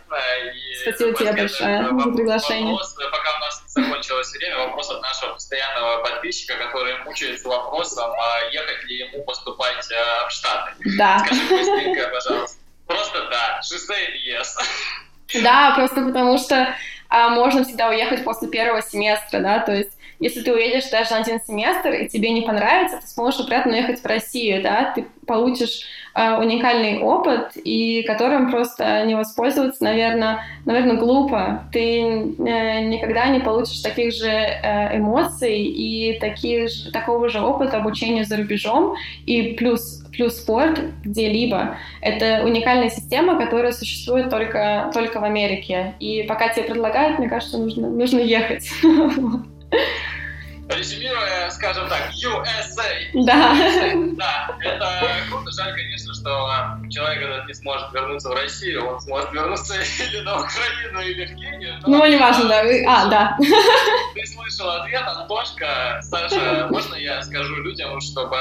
[0.52, 2.72] И спасибо тебе большое за приглашение.
[2.72, 8.10] Вопрос, пока у нас не закончилось время, вопрос от нашего постоянного подписчика, который мучается вопросом,
[8.10, 10.72] а ехать ли ему поступать а, в Штаты.
[10.98, 11.20] Да.
[11.24, 12.61] Скажи быстренько, пожалуйста.
[12.94, 13.60] Просто да,
[14.08, 15.42] или yes.
[15.42, 16.74] Да, просто потому что
[17.08, 19.92] а, можно всегда уехать после первого семестра, да, то есть
[20.22, 24.06] если ты уедешь даже один семестр и тебе не понравится, ты сможешь обратно уехать в
[24.06, 25.80] Россию, да, ты получишь
[26.14, 31.64] э, уникальный опыт, и которым просто не воспользоваться, наверное, наверное, глупо.
[31.72, 37.78] Ты э, никогда не получишь таких же э, эмоций и таких же, такого же опыта
[37.78, 38.94] обучения за рубежом,
[39.26, 41.78] и плюс плюс спорт где-либо.
[42.00, 45.94] Это уникальная система, которая существует только, только в Америке.
[46.00, 48.70] И пока тебе предлагают, мне кажется, нужно, нужно ехать.
[50.76, 53.24] Резюмируя, скажем так, USA.
[53.24, 53.56] Да.
[54.16, 55.50] Да, это круто.
[55.52, 56.50] Жаль, конечно, что
[56.90, 58.86] человек этот не сможет вернуться в Россию.
[58.86, 61.74] Он сможет вернуться или на Украину, или в Кению.
[61.86, 62.62] Ну, не важно, да.
[62.86, 63.38] А, да.
[64.14, 66.00] Ты слышал ответ, Антошка.
[66.02, 68.36] Саша, можно я скажу людям, чтобы,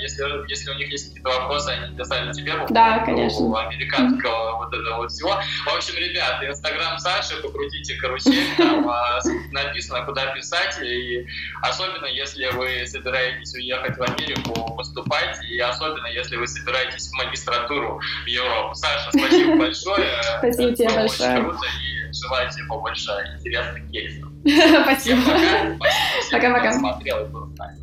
[0.00, 3.60] если, если у них есть какие-то вопросы, они писали тебе по да, конечно.
[3.60, 5.30] американского вот этого вот всего.
[5.66, 9.20] В общем, ребят, Инстаграм Саши, покрутите карусель, там а,
[9.52, 11.26] написано, куда писать, и
[11.72, 17.98] Особенно, если вы собираетесь уехать в Америку, поступать, и особенно, если вы собираетесь в магистратуру
[18.24, 18.74] в Европу.
[18.74, 20.08] Саша, спасибо большое.
[20.38, 21.32] Спасибо тебе большое.
[21.32, 24.28] Очень круто, и желаю тебе побольше интересных кейсов.
[24.82, 25.20] Спасибо.
[26.30, 26.72] Пока-пока.
[26.72, 27.81] Смотрел и был с нами.